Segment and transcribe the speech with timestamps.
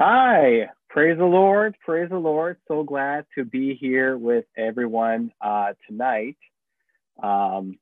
[0.00, 2.58] Hi, praise the Lord, praise the Lord.
[2.68, 6.36] So glad to be here with everyone uh, tonight.
[7.20, 7.80] Um,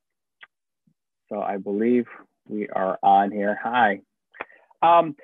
[1.29, 2.07] so I believe
[2.47, 3.55] we are on here.
[3.61, 4.01] Hi.
[4.81, 5.15] Um,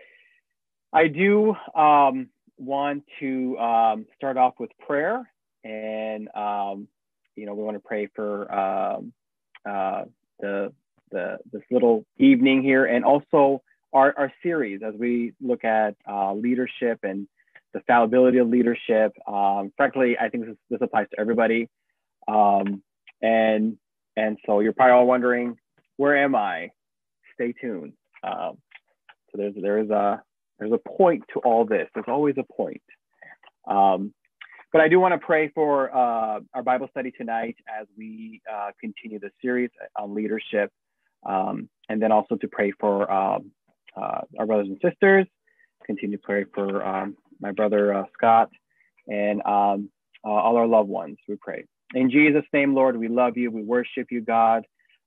[0.94, 2.30] I do um,
[2.60, 5.28] want to um, start off with prayer,
[5.64, 6.88] and um,
[7.36, 9.14] you know we want to pray for um,
[9.68, 10.04] uh,
[10.40, 10.72] the
[11.10, 13.64] the this little evening here, and also
[13.94, 17.28] our, our series as we look at uh, leadership and
[17.74, 19.14] the fallibility of leadership.
[19.28, 21.70] Um, frankly, I think this, this applies to everybody.
[22.28, 22.84] Um,
[23.22, 23.78] and
[24.16, 25.58] and so you're probably all wondering,
[25.98, 26.70] where am I?
[27.34, 27.94] Stay tuned.
[28.24, 28.58] Um,
[29.32, 30.22] so there's there's a
[30.60, 31.88] there's a point to all this.
[31.94, 32.82] There's always a point.
[33.68, 34.14] Um,
[34.72, 38.72] but I do want to pray for uh, our Bible study tonight as we uh,
[38.82, 40.72] continue the series on leadership,
[41.26, 43.52] um, and then also to pray for um,
[43.96, 45.26] uh, our brothers and sisters.
[45.86, 48.50] Continue to pray for um, my brother uh, Scott
[49.08, 49.90] and um,
[50.26, 51.18] uh, all our loved ones.
[51.28, 51.66] We pray.
[51.94, 53.52] In Jesus' name, Lord, we love you.
[53.52, 54.66] We worship you, God.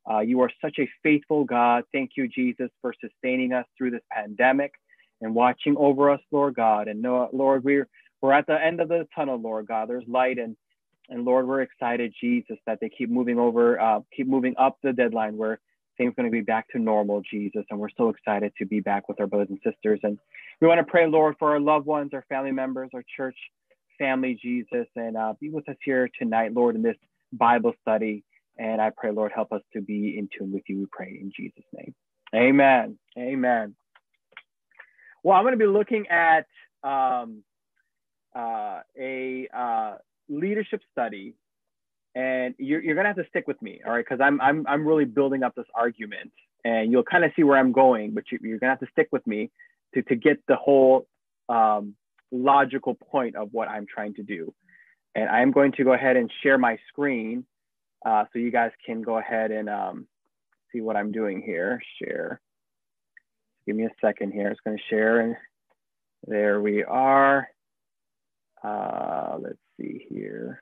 [0.09, 1.85] Uh, you are such a faithful God.
[1.93, 4.73] Thank you, Jesus, for sustaining us through this pandemic
[5.21, 6.89] and watching over us, Lord God.
[6.89, 7.89] And no, Lord, we're
[8.21, 9.89] we're at the end of the tunnel, Lord God.
[9.89, 10.57] There's light, and
[11.09, 14.93] and Lord, we're excited, Jesus, that they keep moving over, uh, keep moving up the
[14.93, 15.61] deadline where
[15.97, 17.65] things going to be back to normal, Jesus.
[17.71, 20.01] And we're so excited to be back with our brothers and sisters.
[20.03, 20.19] And
[20.61, 23.37] we want to pray, Lord, for our loved ones, our family members, our church
[23.99, 26.97] family, Jesus, and uh, be with us here tonight, Lord, in this
[27.33, 28.25] Bible study.
[28.59, 30.79] And I pray, Lord, help us to be in tune with you.
[30.79, 31.95] We pray in Jesus' name.
[32.35, 32.99] Amen.
[33.19, 33.75] Amen.
[35.23, 36.47] Well, I'm going to be looking at
[36.83, 37.43] um,
[38.35, 39.95] uh, a uh,
[40.29, 41.35] leadership study
[42.17, 44.05] and you're, you're gonna have to stick with me, all right?
[44.05, 46.33] Because I'm I'm I'm really building up this argument,
[46.65, 49.09] and you'll kind of see where I'm going, but you, are gonna have to stick
[49.13, 49.51] with me
[49.95, 51.07] to to get the whole
[51.51, 51.95] um,
[52.33, 54.53] logical point of what I'm trying to do.
[55.15, 57.45] And I'm going to go ahead and share my screen,
[58.05, 60.07] uh, so you guys can go ahead and um,
[60.73, 61.81] see what I'm doing here.
[62.03, 62.41] Share.
[63.67, 64.49] Give me a second here.
[64.49, 65.37] It's gonna share, and
[66.27, 67.47] there we are.
[68.65, 70.61] Uh, let's see here.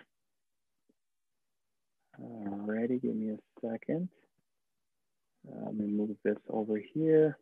[2.23, 4.09] Alrighty, give me a second.
[5.49, 7.39] Uh, let me move this over here.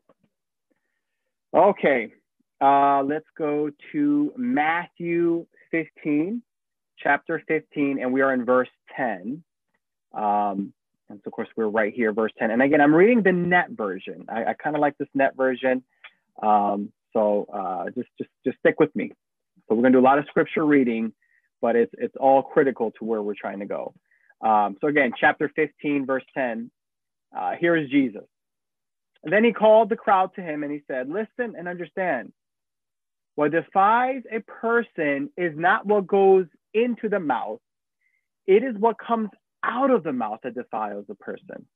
[1.54, 2.12] Okay,
[2.60, 6.42] uh, let's go to Matthew 15,
[6.98, 9.42] chapter 15, and we are in verse 10.
[10.14, 10.72] Um,
[11.10, 12.50] and so, of course, we're right here, verse 10.
[12.50, 14.24] And again, I'm reading the net version.
[14.28, 15.82] I, I kind of like this net version.
[16.42, 19.12] Um, so uh, just, just, just stick with me.
[19.68, 21.12] So we're going to do a lot of scripture reading,
[21.60, 23.92] but it's, it's all critical to where we're trying to go.
[24.42, 26.70] Um, so again, chapter 15, verse 10,
[27.36, 28.24] uh, here is Jesus.
[29.22, 32.32] And then he called the crowd to him and he said, Listen and understand.
[33.34, 37.60] What defies a person is not what goes into the mouth,
[38.46, 39.30] it is what comes
[39.64, 41.66] out of the mouth that defiles a person.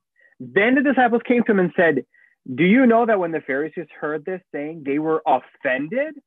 [0.40, 2.04] Then the disciples came to him and said,
[2.52, 6.14] Do you know that when the Pharisees heard this saying, they were offended?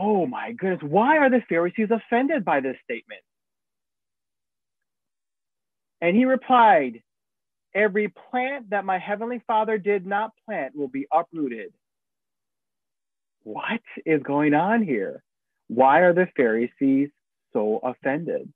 [0.00, 3.20] Oh my goodness, why are the Pharisees offended by this statement?
[6.00, 7.02] And he replied,
[7.74, 11.72] Every plant that my heavenly Father did not plant will be uprooted.
[13.44, 15.22] What is going on here?
[15.68, 17.10] Why are the Pharisees
[17.52, 18.52] so offended?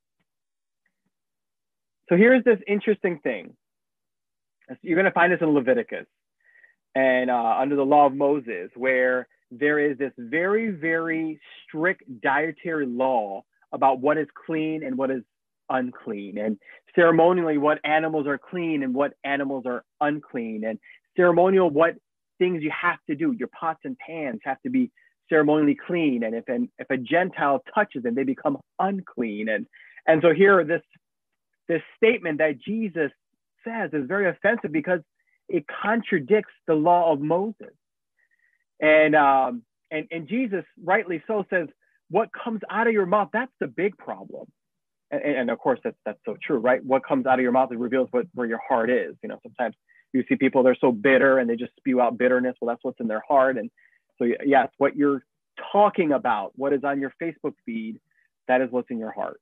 [2.09, 3.55] So here's this interesting thing.
[4.81, 6.07] You're going to find this in Leviticus
[6.95, 12.87] and uh, under the law of Moses, where there is this very, very strict dietary
[12.87, 15.23] law about what is clean and what is
[15.73, 16.59] unclean, and
[16.95, 20.79] ceremonially what animals are clean and what animals are unclean, and
[21.17, 21.95] ceremonial what
[22.39, 23.33] things you have to do.
[23.33, 24.91] Your pots and pans have to be
[25.29, 29.49] ceremonially clean, and if an if a Gentile touches them, they become unclean.
[29.49, 29.67] And
[30.07, 30.83] and so here this
[31.69, 33.11] this statement that Jesus
[33.65, 35.01] says is very offensive because
[35.49, 37.75] it contradicts the law of Moses.
[38.81, 41.69] And um, and and Jesus rightly so says,
[42.11, 44.47] what comes out of your mouth, that's the big problem
[45.13, 46.85] and, and, of course that's that's so true, right?
[46.85, 49.15] What comes out of your mouth reveals what where your heart is.
[49.23, 49.77] You know, sometimes
[50.13, 52.57] you see people they're so bitter and they just spew out bitterness.
[52.61, 53.59] Well, that's what's in their heart.
[53.59, 53.71] And
[54.19, 55.23] so yes, what you're
[55.73, 58.01] talking about, what is on your Facebook feed,
[58.49, 59.41] that is what's in your heart.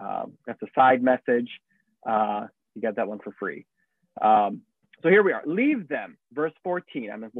[0.00, 1.48] Um, that's a side message.
[2.06, 3.64] Uh, you get that one for free.
[4.20, 4.62] Um,
[5.02, 5.42] so here we are.
[5.46, 7.10] Leave them, verse 14.
[7.12, 7.30] I'm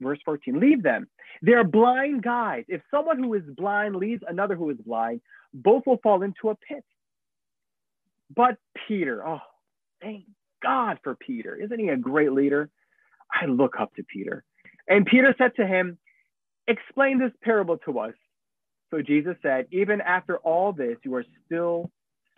[0.00, 0.58] verse 14.
[0.58, 1.08] Leave them.
[1.42, 2.64] They're blind guys.
[2.68, 5.20] If someone who is blind leads another who is blind,
[5.52, 6.84] both will fall into a pit.
[8.34, 8.56] But
[8.88, 9.40] Peter, oh,
[10.02, 10.24] thank
[10.62, 11.54] God for Peter.
[11.54, 12.70] Isn't he a great leader?
[13.32, 14.44] I look up to Peter.
[14.88, 15.98] And Peter said to him,
[16.68, 18.14] explain this parable to us.
[18.90, 21.90] So Jesus said, Even after all this, you are still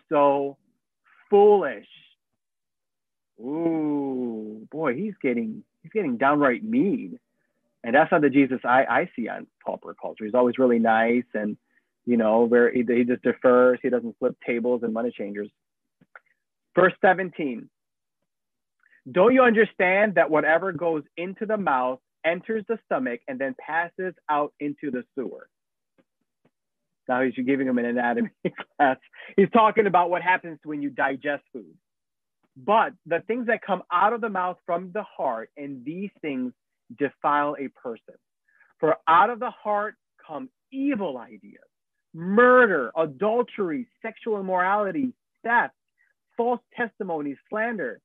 [0.09, 0.57] so
[1.29, 1.87] foolish.
[3.39, 7.19] Ooh, boy, he's getting he's getting downright mean.
[7.83, 10.25] And that's not the Jesus I, I see on pauper culture.
[10.25, 11.57] He's always really nice and
[12.09, 15.47] you know, where he, he just defers, he doesn't flip tables and money changers.
[16.75, 17.69] Verse 17.
[19.11, 24.15] Don't you understand that whatever goes into the mouth enters the stomach and then passes
[24.27, 25.47] out into the sewer?
[27.07, 28.31] Now he's giving him an anatomy
[28.77, 28.97] class.
[29.35, 31.75] He's talking about what happens when you digest food.
[32.57, 36.53] But the things that come out of the mouth from the heart, and these things
[36.97, 38.15] defile a person.
[38.79, 39.95] For out of the heart
[40.25, 41.63] come evil ideas,
[42.13, 45.13] murder, adultery, sexual immorality,
[45.43, 45.73] theft,
[46.37, 47.99] false testimony, slander.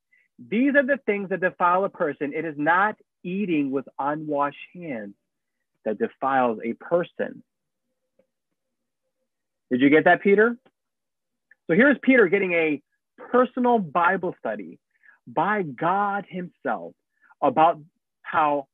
[0.49, 2.33] These are the things that defile a person.
[2.35, 5.15] It is not eating with unwashed hands
[5.85, 7.43] that defiles a person.
[9.71, 10.57] Did you get that, Peter?
[11.67, 12.83] So here's Peter getting a
[13.31, 14.79] personal Bible study
[15.27, 16.95] by God Himself
[17.41, 17.81] about
[18.23, 18.67] how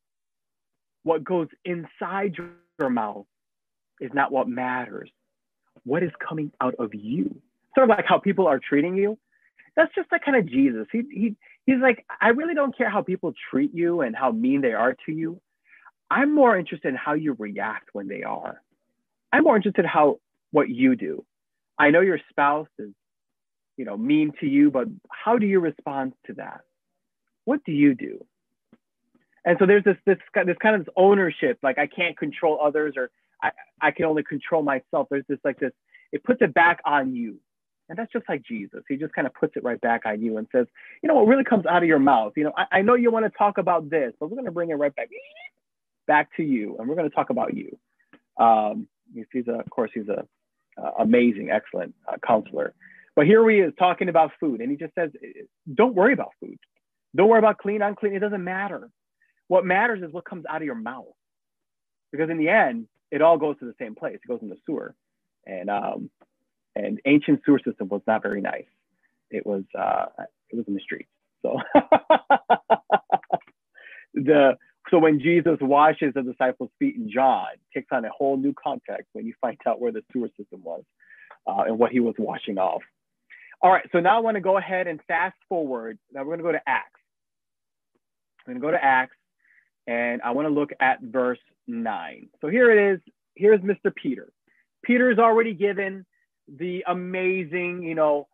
[1.02, 3.26] what goes inside your mouth
[4.00, 5.10] is not what matters.
[5.84, 7.40] What is coming out of you?
[7.74, 9.18] Sort of like how people are treating you.
[9.76, 10.86] That's just like kind of Jesus.
[10.92, 14.60] He, he, he's like, I really don't care how people treat you and how mean
[14.60, 15.40] they are to you.
[16.10, 18.60] I'm more interested in how you react when they are.
[19.32, 20.18] I'm more interested in how
[20.50, 21.24] what you do.
[21.78, 22.90] I know your spouse is
[23.80, 26.60] you know, mean to you, but how do you respond to that?
[27.46, 28.22] What do you do?
[29.44, 33.10] And so there's this this this kind of ownership, like I can't control others or
[33.42, 33.50] I,
[33.80, 35.08] I can only control myself.
[35.10, 35.72] There's this like this,
[36.12, 37.38] it puts it back on you.
[37.88, 38.82] And that's just like Jesus.
[38.88, 40.66] He just kind of puts it right back on you and says,
[41.02, 42.34] you know, what really comes out of your mouth.
[42.36, 44.52] You know, I, I know you want to talk about this, but we're going to
[44.52, 45.08] bring it right back,
[46.06, 47.76] back to you, and we're going to talk about you.
[48.36, 48.86] Um,
[49.32, 50.24] he's a, of course, he's a
[50.98, 52.74] amazing, excellent uh, counselor.
[53.16, 55.10] But here he is talking about food, and he just says,
[55.74, 56.58] don't worry about food.
[57.16, 58.14] Don't worry about clean, unclean.
[58.14, 58.88] It doesn't matter.
[59.50, 61.12] What matters is what comes out of your mouth.
[62.12, 64.14] Because in the end, it all goes to the same place.
[64.22, 64.94] It goes in the sewer.
[65.44, 66.08] And um,
[66.76, 68.68] and ancient sewer system was not very nice.
[69.28, 70.06] It was uh,
[70.50, 71.10] it was in the streets.
[71.42, 71.58] So
[74.14, 74.56] the
[74.88, 79.08] so when Jesus washes the disciples' feet in John, takes on a whole new context
[79.14, 80.84] when you find out where the sewer system was
[81.48, 82.82] uh, and what he was washing off.
[83.62, 85.98] All right, so now I want to go ahead and fast forward.
[86.12, 87.00] Now we're going to go to Acts.
[88.46, 89.16] I'm going to go to Acts,
[89.86, 92.28] and I want to look at verse 9.
[92.40, 93.00] So here it is.
[93.34, 93.94] Here's Mr.
[93.94, 94.32] Peter.
[94.82, 96.04] Peter is already given
[96.48, 98.26] the amazing, you know,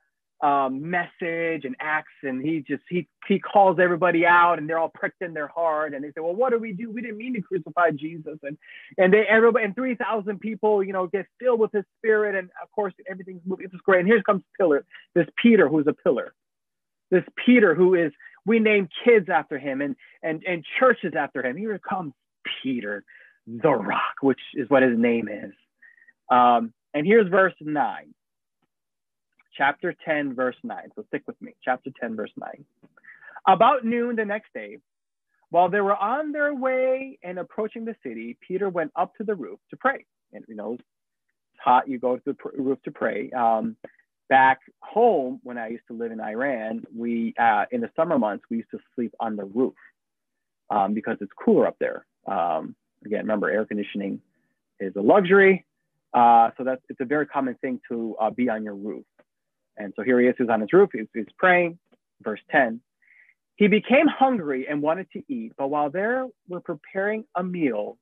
[0.43, 4.91] um, message and acts, and he just he he calls everybody out, and they're all
[4.95, 6.91] pricked in their heart, and they say, "Well, what do we do?
[6.91, 8.59] We didn't mean to crucify Jesus," and
[8.99, 12.51] and they everybody and three thousand people, you know, get filled with His Spirit, and
[12.63, 13.67] of course everything's moving.
[13.67, 14.01] It's great.
[14.01, 14.85] And here comes Pillar,
[15.15, 16.35] this Peter who's a pillar,
[17.11, 18.13] this Peter who is
[18.47, 21.57] we name kids after him and and and churches after him.
[21.57, 22.15] Here comes
[22.63, 23.05] Peter,
[23.47, 25.53] the Rock, which is what his name is.
[26.31, 28.15] Um, and here's verse nine
[29.57, 30.79] chapter 10, verse 9.
[30.95, 31.55] So stick with me.
[31.65, 32.65] Chapter 10, verse 9.
[33.47, 34.79] About noon the next day,
[35.51, 39.35] while they were on their way and approaching the city, Peter went up to the
[39.35, 40.05] roof to pray.
[40.33, 40.83] And you know, it's
[41.65, 43.31] hot, you go to the roof to pray.
[43.31, 43.77] Um,
[44.29, 48.45] back home, when I used to live in Iran, we, uh, in the summer months,
[48.51, 49.75] we used to sleep on the roof
[50.71, 52.07] um, because it's cooler up there.
[52.27, 54.21] Um, again, remember, air conditioning
[54.81, 55.65] is a luxury.
[56.13, 59.05] Uh, so that's it's a very common thing to uh, be on your roof.
[59.77, 61.79] And so here he is, he's on his roof, he's, he's praying.
[62.23, 62.81] Verse 10
[63.57, 66.01] He became hungry and wanted to eat, but while they
[66.49, 67.99] were preparing a meal,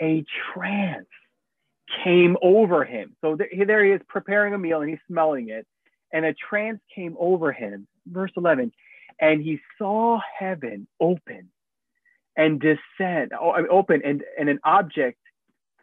[0.00, 1.06] a trance
[2.04, 3.16] came over him.
[3.20, 5.66] So there, there he is preparing a meal and he's smelling it,
[6.12, 7.86] and a trance came over him.
[8.06, 8.72] Verse 11
[9.20, 11.50] And he saw heaven open
[12.36, 15.18] and descend, oh, open, and, and an object,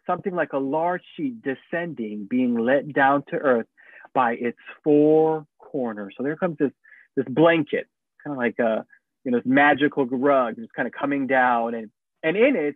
[0.06, 3.66] something like a large sheet descending, being let down to earth
[4.12, 6.14] by its four corners.
[6.16, 6.72] So there comes this
[7.16, 7.88] this blanket,
[8.22, 8.84] kind of like a
[9.24, 11.90] you know this magical rug, just kind of coming down, and
[12.22, 12.74] and in it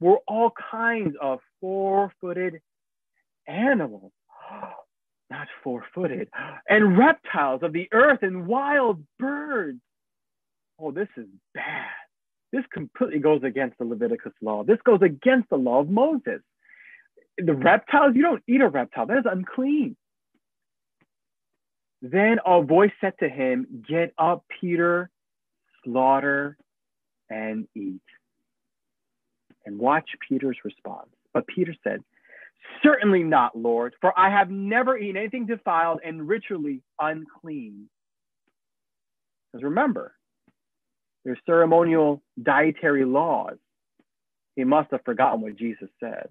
[0.00, 2.60] were all kinds of four-footed
[3.46, 4.12] animals,
[5.30, 6.28] not four-footed,
[6.68, 9.80] and reptiles of the earth and wild birds.
[10.78, 11.86] Oh, this is bad.
[12.52, 14.62] This completely goes against the Leviticus law.
[14.62, 16.40] This goes against the law of Moses.
[17.38, 19.06] The reptiles, you don't eat a reptile.
[19.06, 19.96] That is unclean.
[22.02, 25.10] Then a voice said to him, Get up, Peter,
[25.84, 26.56] slaughter
[27.28, 28.00] and eat.
[29.64, 31.08] And watch Peter's response.
[31.36, 32.02] But Peter said,
[32.82, 37.90] Certainly not, Lord, for I have never eaten anything defiled and ritually unclean.
[39.52, 40.14] Because remember,
[41.26, 43.58] there's ceremonial dietary laws.
[44.56, 46.28] He must have forgotten what Jesus said.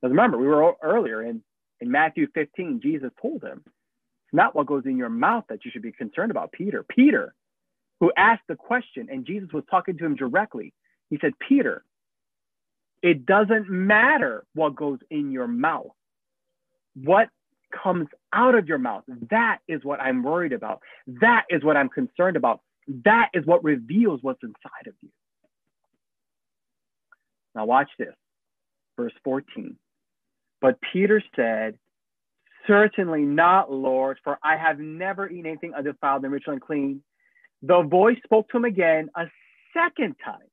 [0.00, 1.42] Because remember, we were earlier in,
[1.80, 5.70] in Matthew 15, Jesus told him, It's not what goes in your mouth that you
[5.70, 6.84] should be concerned about, Peter.
[6.86, 7.34] Peter,
[7.98, 10.74] who asked the question, and Jesus was talking to him directly.
[11.08, 11.82] He said, Peter,
[13.02, 15.90] it doesn't matter what goes in your mouth.
[16.94, 17.28] What
[17.82, 20.80] comes out of your mouth, that is what I'm worried about.
[21.20, 22.60] That is what I'm concerned about.
[23.04, 25.08] That is what reveals what's inside of you.
[27.54, 28.14] Now, watch this.
[28.96, 29.76] Verse 14.
[30.60, 31.78] But Peter said,
[32.66, 37.02] Certainly not, Lord, for I have never eaten anything undefiled and ritual unclean.
[37.62, 39.24] The voice spoke to him again a
[39.74, 40.46] second time.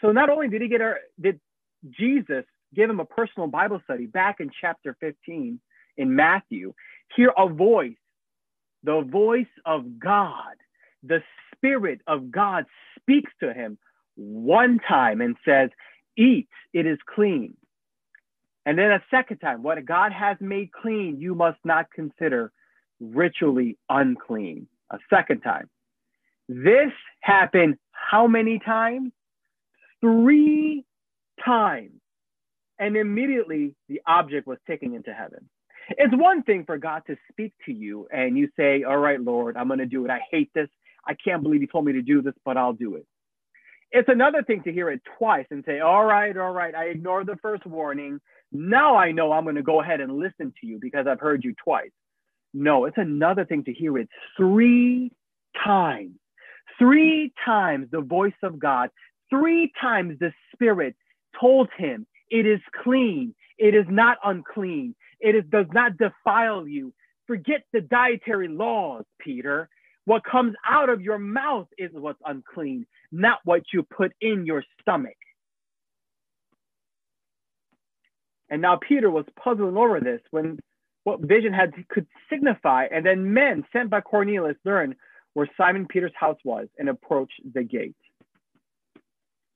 [0.00, 1.38] So not only did he get our, did
[1.90, 5.60] Jesus gave him a personal Bible study back in chapter 15
[5.96, 6.74] in Matthew,
[7.14, 7.96] hear a voice,
[8.82, 10.56] the voice of God,
[11.02, 11.22] the
[11.54, 12.66] Spirit of God
[12.98, 13.78] speaks to him
[14.16, 15.70] one time and says,
[16.16, 17.56] Eat, it is clean.
[18.66, 22.52] And then a second time, what God has made clean, you must not consider
[23.00, 24.68] ritually unclean.
[24.90, 25.68] A second time.
[26.48, 29.12] This happened how many times?
[30.00, 30.84] Three
[31.44, 32.00] times.
[32.78, 35.48] And immediately the object was taken into heaven.
[35.90, 39.56] It's one thing for God to speak to you and you say, All right, Lord,
[39.56, 40.10] I'm going to do it.
[40.10, 40.68] I hate this.
[41.06, 43.06] I can't believe you told me to do this, but I'll do it.
[43.90, 47.26] It's another thing to hear it twice and say, All right, all right, I ignored
[47.26, 48.20] the first warning.
[48.50, 51.44] Now I know I'm going to go ahead and listen to you because I've heard
[51.44, 51.90] you twice.
[52.52, 55.12] No, it's another thing to hear it three
[55.64, 56.14] times.
[56.78, 58.90] Three times the voice of God,
[59.30, 60.96] three times the Spirit
[61.38, 66.92] told him, It is clean, it is not unclean, it is, does not defile you.
[67.26, 69.68] Forget the dietary laws, Peter.
[70.04, 74.62] What comes out of your mouth is what's unclean, not what you put in your
[74.80, 75.16] stomach.
[78.50, 80.58] And now Peter was puzzling over this when
[81.04, 84.96] what vision had could signify, and then men sent by Cornelius learned
[85.34, 87.96] where Simon Peter's house was and approached the gate.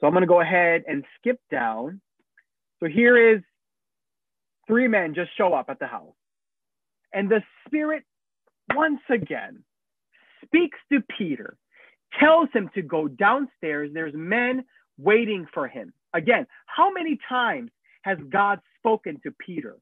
[0.01, 2.01] So I'm going to go ahead and skip down.
[2.81, 3.43] So here is
[4.67, 6.15] three men just show up at the house.
[7.13, 8.05] And the Spirit,
[8.75, 9.65] once again,
[10.45, 11.57] speaks to Peter,
[12.21, 13.91] tells him to go downstairs.
[13.93, 14.65] There's men
[14.99, 15.93] waiting for him.
[16.15, 17.71] Again, how many times
[18.03, 19.77] has God spoken to Peter?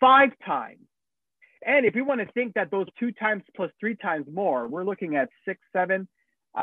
[0.00, 0.80] Five times.
[1.64, 4.84] And if we want to think that those two times plus three times more, we're
[4.84, 6.06] looking at six, seven.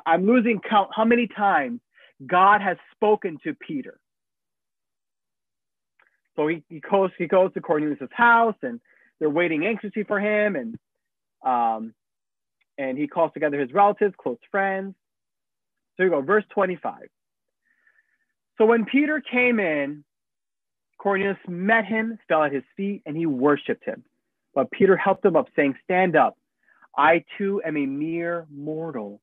[0.06, 1.80] I'm losing count how many times
[2.26, 4.00] God has spoken to Peter.
[6.36, 8.80] So he, he goes he goes to Cornelius' house and
[9.20, 10.78] they're waiting anxiously for him and
[11.46, 11.94] um,
[12.78, 14.96] and he calls together his relatives, close friends.
[15.98, 17.08] So you go, verse 25.
[18.58, 20.04] So when Peter came in,
[20.98, 24.04] Cornelius met him, fell at his feet, and he worshiped him.
[24.54, 26.38] But Peter helped him up, saying, Stand up.
[26.96, 29.22] I too am a mere mortal.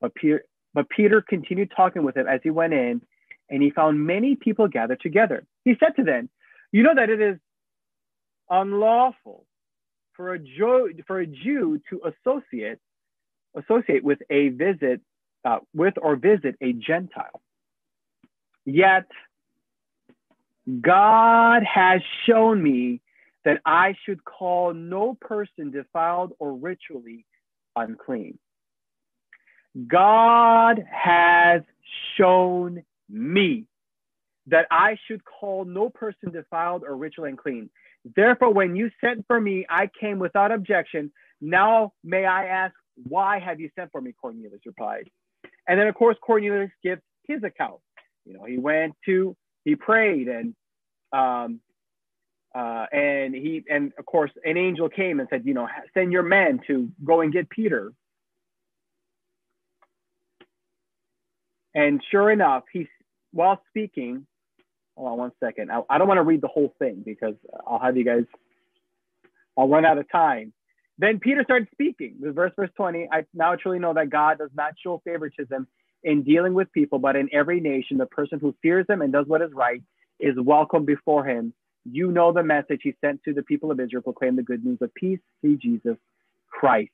[0.00, 3.02] But Peter, but Peter continued talking with him as he went in,
[3.48, 5.44] and he found many people gathered together.
[5.64, 6.28] He said to them,
[6.72, 7.38] You know that it is
[8.48, 9.44] unlawful
[10.14, 12.78] for a Jew, for a Jew to associate
[13.56, 15.00] associate with a visit
[15.44, 17.40] uh, with or visit a Gentile.
[18.64, 19.06] Yet
[20.80, 23.00] God has shown me
[23.44, 27.24] that I should call no person defiled or ritually
[27.74, 28.38] unclean.
[29.86, 31.62] God has
[32.16, 33.66] shown me
[34.46, 37.70] that I should call no person defiled or ritually unclean.
[38.16, 41.12] Therefore, when you sent for me, I came without objection.
[41.40, 42.74] Now may I ask,
[43.04, 44.12] why have you sent for me?
[44.20, 45.08] Cornelius replied.
[45.68, 47.80] And then, of course, Cornelius gives his account.
[48.24, 50.54] You know, he went to, he prayed, and
[51.12, 51.60] um,
[52.54, 56.22] uh, and he, and of course, an angel came and said, you know, send your
[56.22, 57.92] men to go and get Peter.
[61.74, 62.88] And sure enough, he,
[63.32, 64.26] while speaking,
[64.96, 65.70] hold on one second.
[65.70, 67.34] I, I don't want to read the whole thing because
[67.66, 68.24] I'll have you guys,
[69.56, 70.52] I'll run out of time.
[70.98, 72.16] Then Peter started speaking.
[72.20, 73.08] The verse, verse 20.
[73.10, 75.66] I now truly know that God does not show favoritism
[76.02, 79.26] in dealing with people, but in every nation, the person who fears him and does
[79.26, 79.82] what is right
[80.18, 81.54] is welcome before him.
[81.90, 84.78] You know the message he sent to the people of Israel, proclaim the good news
[84.82, 85.96] of peace, see Jesus
[86.50, 86.90] Christ.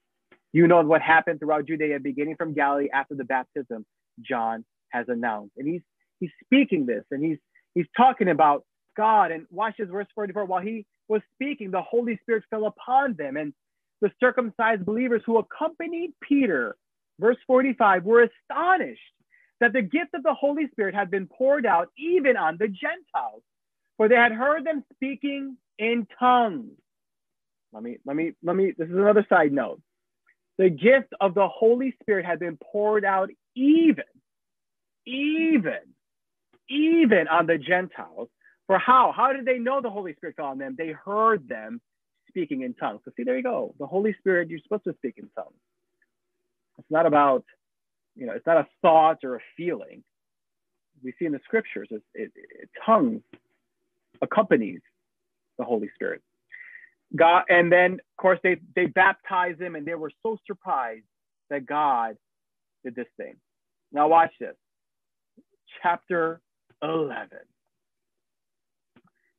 [0.53, 3.85] You know what happened throughout Judea, beginning from Galilee after the baptism
[4.21, 5.53] John has announced.
[5.57, 5.83] And he's
[6.21, 7.39] he's speaking this and he's
[7.75, 8.65] he's talking about
[8.97, 9.31] God.
[9.31, 10.45] And watch this verse 44.
[10.45, 13.37] While he was speaking, the Holy Spirit fell upon them.
[13.37, 13.53] And
[14.01, 16.77] the circumcised believers who accompanied Peter,
[17.19, 19.01] verse 45, were astonished
[19.61, 23.43] that the gift of the Holy Spirit had been poured out even on the Gentiles,
[23.97, 26.73] for they had heard them speaking in tongues.
[27.73, 29.81] Let me, let me, let me, this is another side note.
[30.59, 34.05] The gift of the Holy Spirit had been poured out even,
[35.07, 35.81] even,
[36.69, 38.29] even on the Gentiles.
[38.67, 39.13] For how?
[39.17, 40.75] How did they know the Holy Spirit fell on them?
[40.77, 41.81] They heard them
[42.29, 43.01] speaking in tongues.
[43.05, 43.75] So see, there you go.
[43.79, 45.55] The Holy Spirit, you're supposed to speak in tongues.
[46.79, 47.45] It's not about,
[48.15, 50.03] you know, it's not a thought or a feeling.
[51.03, 53.23] We see in the scriptures, it, it, it tongues
[54.21, 54.81] accompanies
[55.59, 56.23] the Holy Spirit.
[57.15, 61.05] God, and then of course they they baptized him, and they were so surprised
[61.51, 62.17] that God
[62.87, 63.35] did this thing.
[63.93, 64.55] Now watch this,
[65.83, 66.41] chapter
[66.83, 67.41] eleven.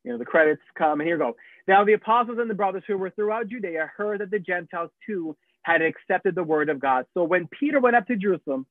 [0.04, 1.34] You know the credits come, and here go.
[1.66, 5.36] Now the apostles and the brothers who were throughout Judea heard that the Gentiles too
[5.62, 7.06] had accepted the word of God.
[7.14, 8.66] So when Peter went up to Jerusalem,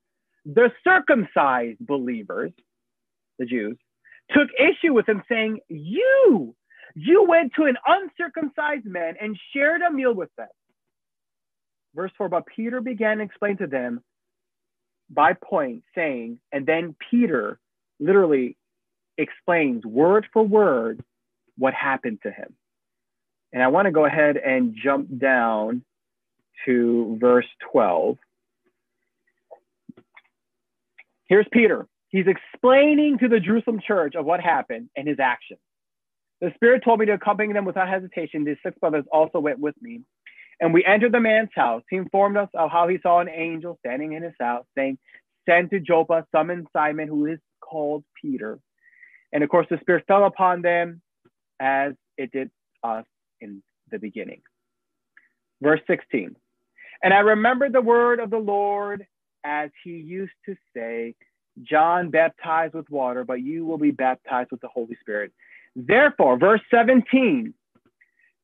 [0.46, 2.52] the circumcised believers,
[3.40, 3.78] the Jews,
[4.32, 6.56] took issue with him, saying, "You."
[6.96, 10.48] You went to an uncircumcised man and shared a meal with them.
[11.94, 14.04] Verse 4 But Peter began to explain to them
[15.10, 17.60] by point, saying, and then Peter
[18.00, 18.58] literally
[19.18, 21.04] explains word for word
[21.58, 22.54] what happened to him.
[23.54, 25.84] And I want to go ahead and jump down
[26.66, 28.18] to verse 12.
[31.26, 31.88] Here's Peter.
[32.10, 35.60] He's explaining to the Jerusalem church of what happened and his actions.
[36.40, 38.44] The Spirit told me to accompany them without hesitation.
[38.44, 40.02] These six brothers also went with me.
[40.60, 41.84] And we entered the man's house.
[41.90, 44.98] He informed us of how he saw an angel standing in his house, saying,
[45.48, 48.60] Send to Joppa, summon Simon, who is called Peter.
[49.32, 51.02] And of course, the Spirit fell upon them
[51.60, 52.50] as it did
[52.84, 53.06] us
[53.40, 53.62] in
[53.92, 54.42] the beginning.
[55.62, 56.36] Verse 16.
[57.04, 59.06] And I remembered the word of the Lord
[59.44, 61.16] as he used to say,
[61.64, 65.32] John baptized with water, but you will be baptized with the Holy Spirit.
[65.76, 67.54] Therefore, verse 17,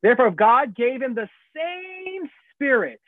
[0.03, 3.01] therefore, God gave him the same spirit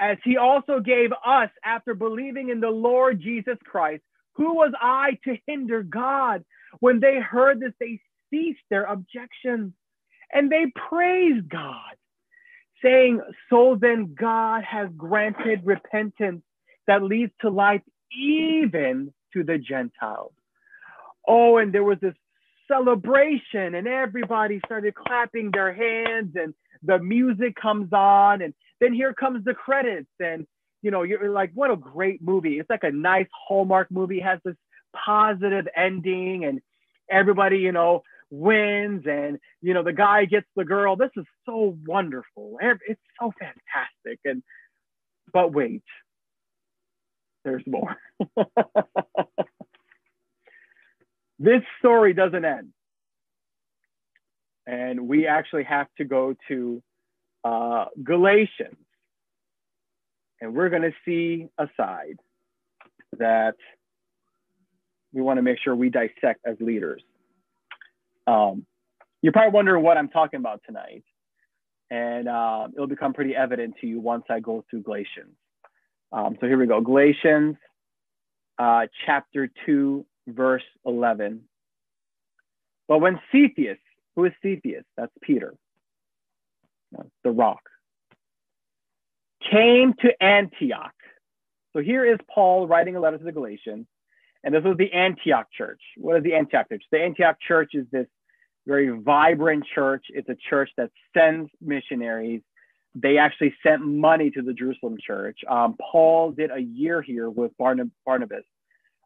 [0.00, 4.02] as he also gave us after believing in the Lord Jesus Christ.
[4.34, 6.44] Who was I to hinder God?
[6.80, 9.72] When they heard this, they ceased their objections
[10.32, 11.96] and they praised God,
[12.82, 16.42] saying, So then God has granted repentance
[16.88, 17.82] that leads to life
[18.16, 20.32] even to the Gentiles.
[21.28, 22.14] Oh, and there was this
[22.68, 29.14] celebration and everybody started clapping their hands and the music comes on and then here
[29.14, 30.46] comes the credits and
[30.82, 32.58] you know you're like what a great movie.
[32.58, 34.56] It's like a nice hallmark movie it has this
[34.94, 36.60] positive ending and
[37.10, 40.96] everybody you know wins and you know the guy gets the girl.
[40.96, 42.58] This is so wonderful.
[42.60, 44.42] It's so fantastic and
[45.32, 45.82] but wait
[47.44, 47.96] there's more
[51.38, 52.68] this story doesn't end.
[54.66, 56.82] And we actually have to go to
[57.44, 58.76] uh, Galatians.
[60.40, 62.18] And we're going to see a side
[63.18, 63.54] that
[65.12, 67.02] we want to make sure we dissect as leaders.
[68.26, 68.66] Um,
[69.20, 71.04] you're probably wondering what I'm talking about tonight.
[71.90, 75.36] And uh, it'll become pretty evident to you once I go through Galatians.
[76.12, 77.56] Um, so here we go Galatians
[78.58, 81.42] uh, chapter 2, verse 11.
[82.88, 83.78] But when Cephas,
[84.16, 84.84] who is Cephas?
[84.96, 85.54] That's Peter,
[87.24, 87.62] the rock,
[89.50, 90.92] came to Antioch.
[91.72, 93.86] So here is Paul writing a letter to the Galatians,
[94.44, 95.80] and this was the Antioch church.
[95.96, 96.84] What is the Antioch church?
[96.90, 98.06] The Antioch church is this
[98.66, 100.06] very vibrant church.
[100.10, 102.42] It's a church that sends missionaries.
[102.94, 105.38] They actually sent money to the Jerusalem church.
[105.48, 108.44] Um, Paul did a year here with Barnabas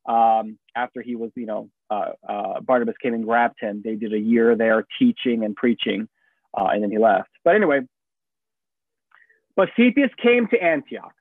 [0.07, 3.83] um, after he was, you know, uh, uh, Barnabas came and grabbed him.
[3.85, 6.09] They did a year there teaching and preaching,
[6.55, 7.31] uh, and then he left.
[7.45, 7.81] But anyway,
[9.57, 11.15] but Cephas came to Antioch.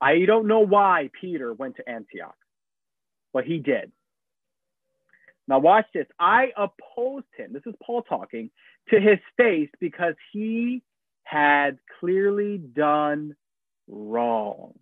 [0.00, 2.36] I don't know why Peter went to Antioch,
[3.32, 3.92] but he did.
[5.46, 6.06] Now, watch this.
[6.18, 7.52] I opposed him.
[7.52, 8.50] This is Paul talking
[8.90, 10.82] to his face because he
[11.24, 13.34] had clearly done
[13.88, 14.74] wrong.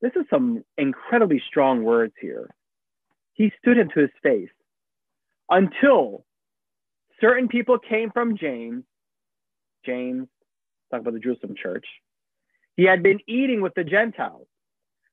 [0.00, 2.48] This is some incredibly strong words here.
[3.34, 4.50] He stood into his face
[5.50, 6.24] until
[7.20, 8.84] certain people came from James.
[9.84, 10.28] James,
[10.90, 11.86] talk about the Jerusalem church.
[12.76, 14.46] He had been eating with the Gentiles.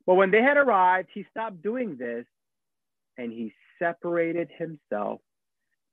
[0.06, 2.26] But when they had arrived, he stopped doing this
[3.18, 5.22] and he separated himself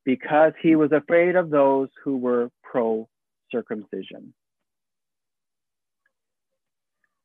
[0.05, 3.07] because he was afraid of those who were pro
[3.51, 4.33] circumcision.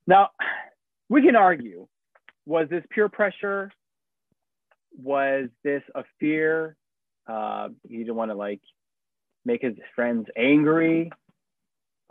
[0.06, 0.30] Now,
[1.08, 1.86] we can argue
[2.46, 3.70] was this peer pressure?
[5.02, 6.76] Was this a fear?
[7.26, 8.60] Uh, he didn't want to like
[9.44, 11.12] make his friends angry.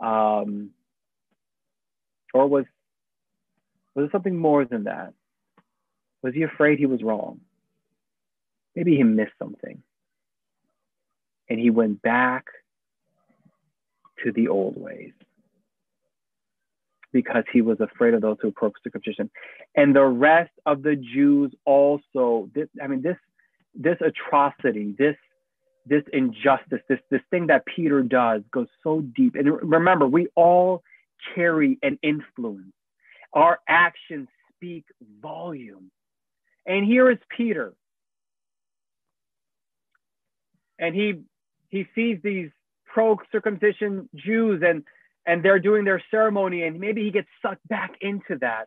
[0.00, 0.70] Um,
[2.32, 2.64] or was
[3.94, 5.12] was it something more than that?
[6.22, 7.40] Was he afraid he was wrong?
[8.76, 9.82] Maybe he missed something.
[11.48, 12.44] And he went back
[14.22, 15.12] to the old ways
[17.12, 19.30] because he was afraid of those who approached circumcision.
[19.74, 23.16] And the rest of the Jews also, this, I mean, this,
[23.74, 25.16] this atrocity, this,
[25.86, 29.34] this injustice, this, this thing that Peter does goes so deep.
[29.34, 30.82] And remember, we all
[31.34, 32.72] carry an influence.
[33.32, 34.84] Our actions speak
[35.20, 35.90] volume.
[36.66, 37.72] And here is Peter.
[40.78, 41.22] And he
[41.70, 42.50] he sees these
[42.86, 44.84] pro circumcision Jews and
[45.28, 48.66] and they're doing their ceremony and maybe he gets sucked back into that.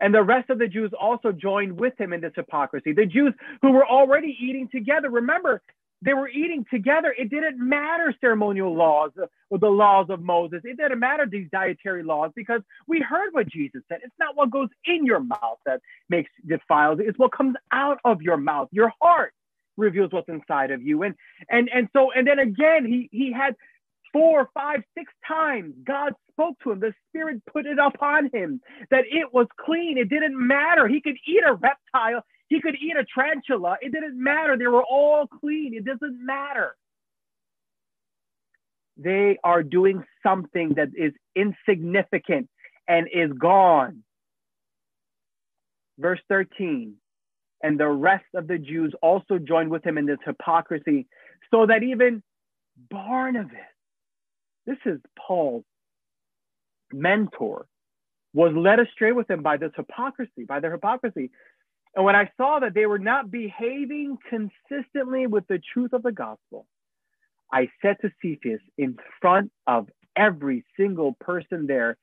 [0.00, 2.92] And the rest of the Jews also joined with him in this hypocrisy.
[2.92, 5.62] The Jews who were already eating together, remember,
[6.02, 7.14] they were eating together.
[7.18, 9.10] It didn't matter ceremonial laws
[9.50, 10.60] or the laws of Moses.
[10.64, 13.98] It didn't matter these dietary laws because we heard what Jesus said.
[14.02, 17.00] It's not what goes in your mouth that makes defiles.
[17.02, 18.68] It's what comes out of your mouth.
[18.72, 19.34] Your heart
[19.76, 21.02] reveals what's inside of you.
[21.02, 21.14] And
[21.50, 23.54] and and so and then again, he he had
[24.12, 26.80] four, five, six times God spoke to him.
[26.80, 29.98] The Spirit put it upon him that it was clean.
[29.98, 30.88] It didn't matter.
[30.88, 32.22] He could eat a reptile.
[32.48, 33.76] He could eat a tarantula.
[33.80, 34.56] It didn't matter.
[34.56, 35.74] They were all clean.
[35.74, 36.76] It doesn't matter.
[38.96, 42.48] They are doing something that is insignificant
[42.88, 44.02] and is gone.
[45.98, 46.96] Verse 13
[47.62, 51.06] and the rest of the Jews also joined with him in this hypocrisy,
[51.50, 52.22] so that even
[52.90, 53.52] Barnabas,
[54.66, 55.64] this is Paul's
[56.92, 57.66] mentor,
[58.32, 61.30] was led astray with him by this hypocrisy, by their hypocrisy.
[61.94, 66.12] And when I saw that they were not behaving consistently with the truth of the
[66.12, 66.66] gospel,
[67.52, 71.96] I said to Cephas in front of every single person there,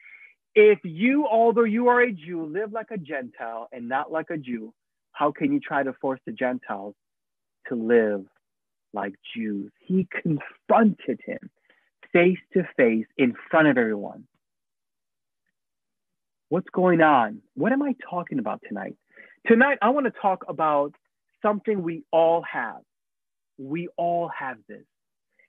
[0.56, 4.38] if you, although you are a Jew, live like a Gentile and not like a
[4.38, 4.74] Jew,
[5.12, 6.96] how can you try to force the Gentiles
[7.70, 8.26] to live
[8.94, 9.72] like Jews?
[9.80, 11.50] He confronted him
[12.14, 14.26] face to face in front of everyone.
[16.50, 17.42] What's going on?
[17.56, 18.96] What am I talking about tonight?
[19.46, 20.94] Tonight, I want to talk about
[21.42, 22.82] something we all have.
[23.58, 24.86] We all have this.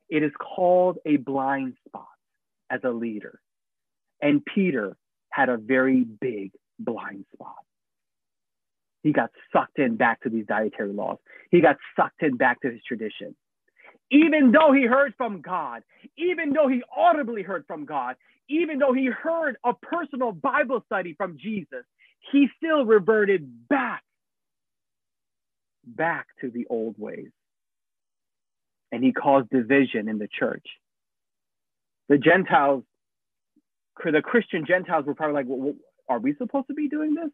[0.08, 2.06] It is called a blind spot
[2.70, 3.40] as a leader.
[4.20, 4.96] And Peter
[5.30, 7.54] had a very big blind spot.
[9.02, 11.18] He got sucked in back to these dietary laws.
[11.50, 13.36] He got sucked in back to his tradition.
[14.10, 15.82] Even though he heard from God,
[16.16, 18.16] even though he audibly heard from God,
[18.48, 21.84] even though he heard a personal Bible study from Jesus,
[22.32, 24.02] he still reverted back,
[25.84, 27.28] back to the old ways.
[28.90, 30.66] And he caused division in the church.
[32.08, 32.84] The Gentiles,
[34.02, 35.74] the Christian Gentiles were probably like, well,
[36.08, 37.30] are we supposed to be doing this?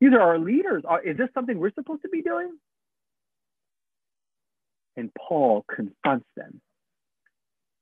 [0.00, 0.84] These are our leaders.
[0.88, 2.56] Uh, is this something we're supposed to be doing?
[4.96, 6.60] And Paul confronts them.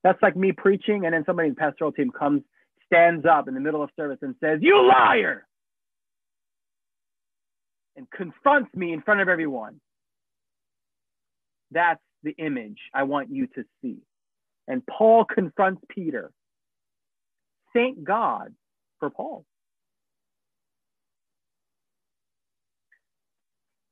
[0.02, 2.42] That's like me preaching, and then somebody in the pastoral team comes,
[2.86, 5.46] stands up in the middle of service and says, You liar!
[7.96, 9.80] And confronts me in front of everyone.
[11.70, 13.98] That's the image I want you to see.
[14.66, 16.30] And Paul confronts Peter.
[17.74, 18.54] Thank God
[18.98, 19.44] for Paul.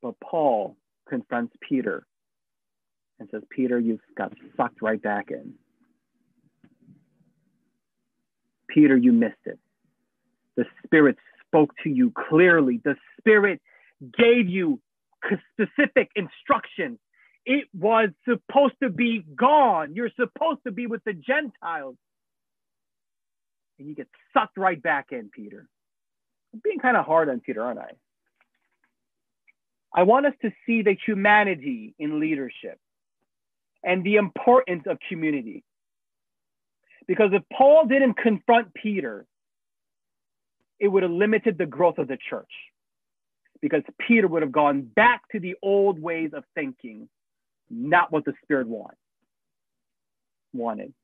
[0.02, 0.76] But Paul
[1.08, 2.06] confronts Peter
[3.20, 5.52] and says, Peter, you've got sucked right back in.
[8.66, 9.58] Peter, you missed it.
[10.56, 12.80] The Spirit spoke to you clearly.
[12.82, 13.60] The Spirit
[14.16, 14.80] gave you
[15.52, 16.98] specific instructions.
[17.44, 19.94] It was supposed to be gone.
[19.94, 21.96] You're supposed to be with the Gentiles.
[23.78, 25.68] And you get sucked right back in, Peter.
[26.52, 27.92] I'm being kind of hard on Peter, aren't I?
[29.92, 32.78] I want us to see the humanity in leadership
[33.82, 35.64] and the importance of community.
[37.06, 39.26] Because if Paul didn't confront Peter,
[40.78, 42.52] it would have limited the growth of the church.
[43.60, 47.08] Because Peter would have gone back to the old ways of thinking,
[47.68, 48.96] not what the Spirit want,
[50.52, 50.94] wanted.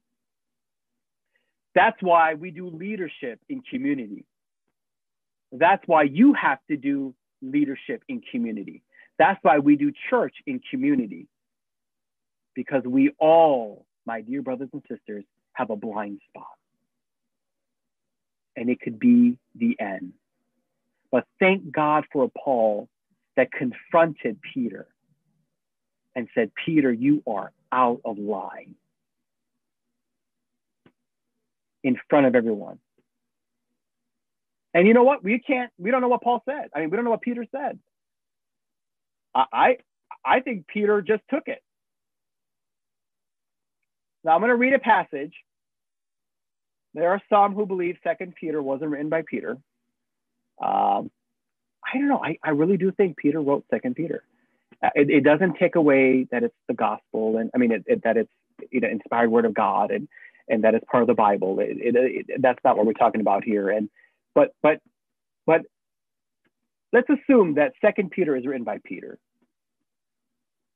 [1.75, 4.25] That's why we do leadership in community.
[5.53, 8.83] That's why you have to do leadership in community.
[9.19, 11.29] That's why we do church in community.
[12.57, 16.47] Because we all, my dear brothers and sisters, have a blind spot.
[18.57, 20.14] And it could be the end.
[21.12, 22.88] But thank God for a Paul
[23.37, 24.88] that confronted Peter
[26.16, 28.75] and said, Peter, you are out of line
[31.85, 32.79] in front of everyone.
[34.73, 35.23] And you know what?
[35.23, 36.71] We can't, we don't know what Paul said.
[36.75, 37.79] I mean, we don't know what Peter said.
[39.35, 39.77] I,
[40.25, 41.62] I think Peter just took it.
[44.27, 45.33] Now I'm going to read a passage.
[46.95, 49.53] There are some who believe Second Peter wasn't written by Peter.
[50.61, 51.11] Um,
[51.87, 52.21] I don't know.
[52.23, 54.25] I, I really do think Peter wrote Second Peter.
[54.83, 58.03] Uh, it, it, doesn't take away that it's the gospel, and I mean it, it,
[58.03, 58.33] that it's
[58.71, 60.09] you know inspired word of God, and
[60.49, 61.57] and that it's part of the Bible.
[62.41, 63.71] that's not what we're talking about here.
[63.71, 63.89] And
[64.35, 64.81] but but
[65.47, 65.62] but
[66.93, 69.19] let's assume that Second Peter is written by Peter.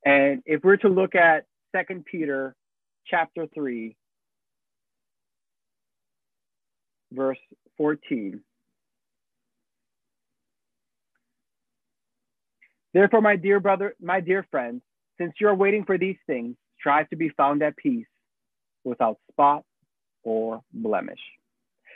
[0.04, 2.54] And if we're to look at Second Peter
[3.10, 3.96] chapter 3,
[7.12, 7.38] verse
[7.76, 8.40] 14.
[12.92, 14.82] Therefore, my dear brother, my dear friends,
[15.18, 18.06] since you are waiting for these things, strive to be found at peace
[18.84, 19.64] without spot
[20.22, 21.20] or blemish.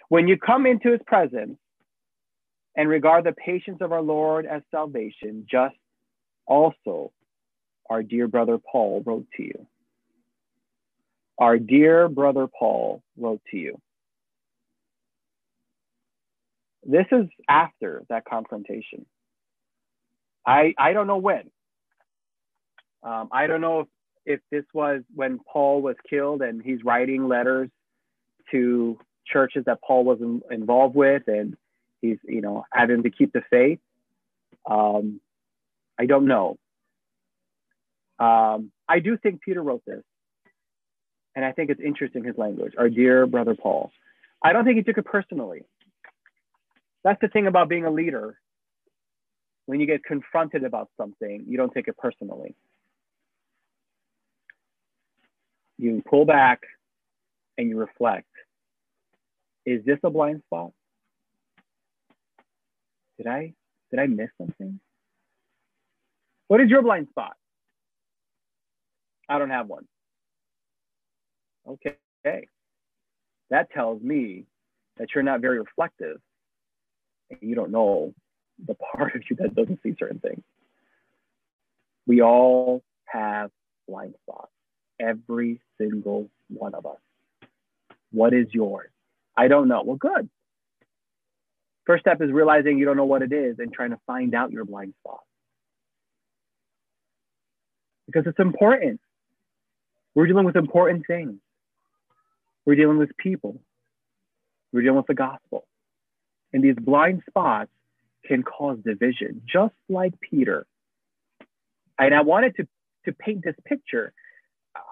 [0.09, 1.59] When you come into his presence
[2.77, 5.75] and regard the patience of our Lord as salvation, just
[6.47, 7.13] also
[7.89, 9.67] our dear brother Paul wrote to you.
[11.39, 13.81] Our dear brother Paul wrote to you.
[16.85, 19.07] This is after that confrontation.
[20.47, 21.51] I, I don't know when.
[23.03, 23.87] Um, I don't know if,
[24.27, 27.71] if this was when Paul was killed and he's writing letters
[28.51, 31.57] to churches that Paul was in, involved with and
[32.01, 33.81] he's, you know, having to keep the faith.
[34.71, 35.21] Um,
[35.99, 36.59] I don't know.
[38.19, 40.03] Um, I do think Peter wrote this.
[41.37, 42.75] And I think it's interesting his language.
[42.79, 43.91] Our dear brother Paul.
[44.43, 45.65] I don't think he took it personally.
[47.03, 48.39] That's the thing about being a leader.
[49.67, 52.55] When you get confronted about something, you don't take it personally.
[55.79, 56.61] You pull back
[57.59, 58.29] and you reflect.
[59.67, 60.73] Is this a blind spot?
[63.17, 63.55] Did I
[63.91, 64.81] did I miss something?
[66.49, 67.35] What is your blind spot?
[69.29, 69.87] I don't have one.
[71.69, 71.97] Okay.
[73.51, 74.45] That tells me
[74.97, 76.21] that you're not very reflective
[77.31, 78.15] and you don't know
[78.65, 80.43] the part of you that doesn't see certain things.
[82.07, 83.51] We all have
[83.89, 84.51] blind spots,
[85.01, 86.99] every single one of us.
[88.13, 88.91] What is yours?
[89.37, 89.83] I don't know.
[89.85, 90.29] Well, good.
[91.87, 94.53] First step is realizing you don't know what it is and trying to find out
[94.53, 95.21] your blind spot.
[98.07, 99.01] Because it's important.
[100.15, 101.41] We're dealing with important things.
[102.67, 103.61] We're dealing with people.
[104.73, 105.67] We're dealing with the gospel.
[106.53, 107.71] And these blind spots
[108.25, 110.67] can cause division, just like Peter.
[111.99, 112.69] And I wanted to,
[113.05, 114.13] to paint this picture.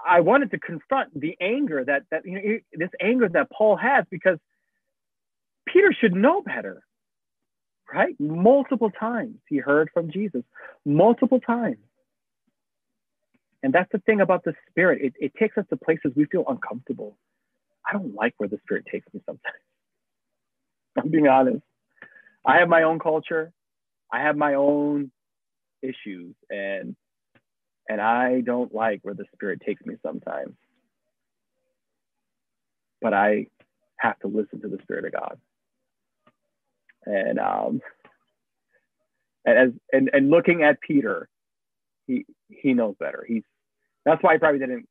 [0.07, 4.05] I wanted to confront the anger that, that you know, this anger that Paul has
[4.11, 4.39] because
[5.67, 6.83] Peter should know better,
[7.93, 8.15] right?
[8.21, 10.43] Multiple times he heard from Jesus,
[10.85, 11.79] multiple times.
[13.63, 15.01] And that's the thing about the Spirit.
[15.03, 17.17] It, it takes us to places we feel uncomfortable.
[17.87, 19.55] I don't like where the Spirit takes me sometimes.
[20.99, 21.63] I'm being honest.
[22.47, 23.53] I have my own culture.
[24.13, 25.11] I have my own
[25.83, 26.97] issues and
[27.89, 30.55] and I don't like where the spirit takes me sometimes.
[33.01, 33.47] But I
[33.99, 35.39] have to listen to the spirit of God.
[37.05, 37.81] And um
[39.45, 41.29] and as and, and looking at Peter,
[42.07, 43.25] he he knows better.
[43.27, 43.43] He's
[44.05, 44.89] that's why he probably didn't.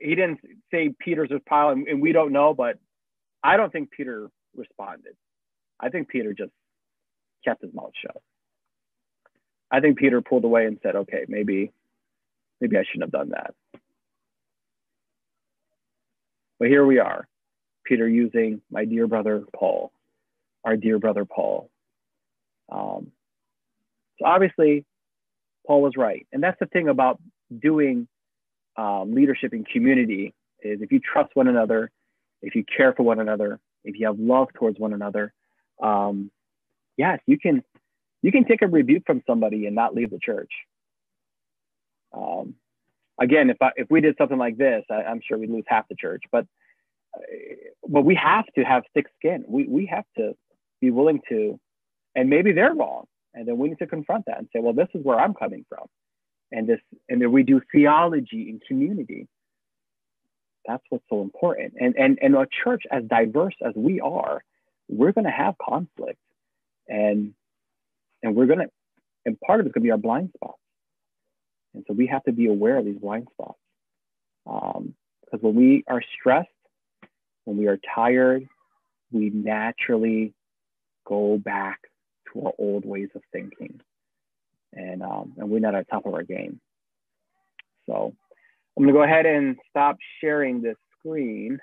[0.00, 0.40] He didn't
[0.70, 2.54] say Peter's was pile, and, and we don't know.
[2.54, 2.78] But
[3.42, 5.16] I don't think Peter responded.
[5.80, 6.52] I think Peter just
[7.44, 8.20] kept his mouth shut.
[9.70, 11.72] I think Peter pulled away and said, "Okay, maybe,
[12.60, 13.54] maybe I shouldn't have done that."
[16.58, 17.28] But here we are,
[17.84, 19.92] Peter using my dear brother Paul,
[20.64, 21.70] our dear brother Paul.
[22.70, 23.12] Um,
[24.18, 24.84] so obviously,
[25.66, 27.20] Paul was right, and that's the thing about
[27.56, 28.08] doing
[28.78, 31.90] um, leadership in community is if you trust one another,
[32.40, 35.32] if you care for one another, if you have love towards one another,
[35.82, 36.30] um,
[36.96, 37.62] yes, you can
[38.22, 40.50] you can take a rebuke from somebody and not leave the church.
[42.12, 42.54] Um,
[43.20, 45.88] again, if I, if we did something like this, I, am sure we'd lose half
[45.88, 46.22] the church.
[46.30, 46.46] But
[47.14, 47.20] uh,
[47.88, 49.44] but we have to have thick skin.
[49.48, 50.34] We we have to
[50.80, 51.58] be willing to,
[52.14, 54.88] and maybe they're wrong, And then we need to confront that and say, well, this
[54.94, 55.86] is where I'm coming from.
[56.50, 59.28] And this, and then we do theology in community.
[60.66, 61.74] That's what's so important.
[61.78, 64.42] And and and a church as diverse as we are,
[64.88, 66.18] we're gonna have conflict.
[66.88, 67.34] And
[68.22, 68.66] and we're gonna
[69.24, 70.58] and part of it's gonna be our blind spots.
[71.74, 73.58] And so we have to be aware of these blind spots.
[74.46, 76.48] Um, because when we are stressed,
[77.44, 78.46] when we are tired,
[79.12, 80.34] we naturally
[81.06, 81.80] go back
[82.32, 83.80] to our old ways of thinking.
[84.72, 86.60] And, um, and we're not the top of our game.
[87.86, 88.14] So
[88.76, 91.58] I'm gonna go ahead and stop sharing this screen.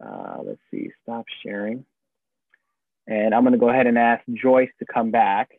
[0.00, 1.84] Uh, let's see, stop sharing.
[3.06, 5.50] And I'm gonna go ahead and ask Joyce to come back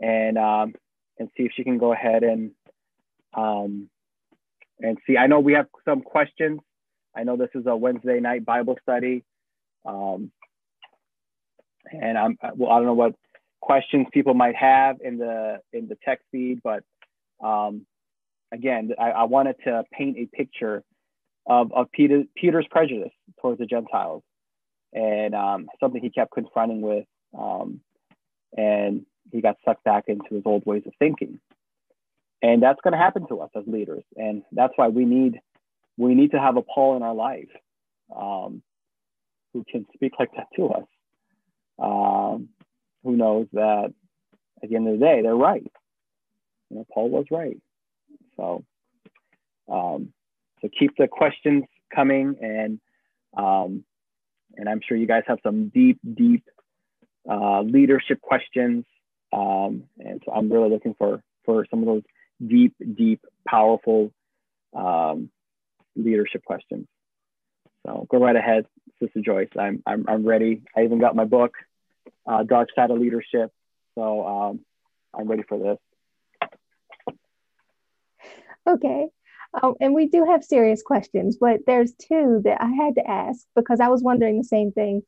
[0.00, 0.74] and, um,
[1.18, 2.52] and see if she can go ahead and,
[3.34, 3.88] um,
[4.80, 6.60] and see, I know we have some questions.
[7.14, 9.24] I know this is a Wednesday night Bible study.
[9.84, 10.32] Um,
[11.90, 13.14] and I'm well, I don't know what
[13.62, 16.82] questions people might have in the in the text feed, but
[17.42, 17.86] um,
[18.52, 20.84] again, I, I, wanted to paint a picture
[21.46, 24.22] of, of Peter, Peter's prejudice towards the Gentiles
[24.92, 27.80] and um, something he kept confronting with, um,
[28.56, 31.40] and he got sucked back into his old ways of thinking,
[32.42, 35.40] and that's going to happen to us as leaders, and that's why we need
[35.96, 37.48] we need to have a Paul in our life
[38.14, 38.62] um,
[39.52, 40.84] who can speak like that to us.
[41.78, 42.48] Um,
[43.02, 43.92] who knows that
[44.62, 45.70] at the end of the day, they're right.
[46.70, 47.58] You know, Paul was right.
[48.36, 48.64] So,
[49.70, 50.12] um,
[50.60, 52.80] so keep the questions coming, and
[53.36, 53.84] um,
[54.56, 56.44] and I'm sure you guys have some deep, deep
[57.28, 58.84] uh, leadership questions.
[59.32, 62.02] Um, and so I'm really looking for for some of those
[62.46, 64.12] deep, deep, powerful
[64.74, 65.30] um,
[65.96, 66.86] leadership questions.
[67.86, 68.66] So go right ahead,
[69.00, 69.48] Sister Joyce.
[69.58, 70.62] I'm I'm, I'm ready.
[70.76, 71.54] I even got my book
[72.26, 73.50] uh, Dark Side of Leadership.
[73.94, 74.60] So um,
[75.14, 77.16] I'm ready for this.
[78.66, 79.08] Okay.
[79.60, 83.44] Um, and we do have serious questions, but there's two that I had to ask
[83.54, 85.02] because I was wondering the same thing.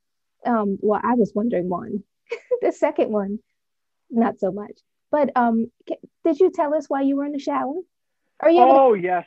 [0.44, 2.03] Um, well, I was wondering one.
[2.61, 3.38] the second one,
[4.11, 4.79] not so much.
[5.11, 5.70] But um,
[6.24, 7.74] did you tell us why you were in the shower?
[8.40, 8.61] Are you?
[8.61, 9.24] Oh yes,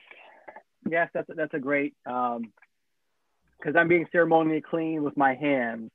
[0.89, 1.09] yes.
[1.13, 1.93] That's that's a great.
[2.03, 5.89] Because um, I'm being ceremonially clean with my hands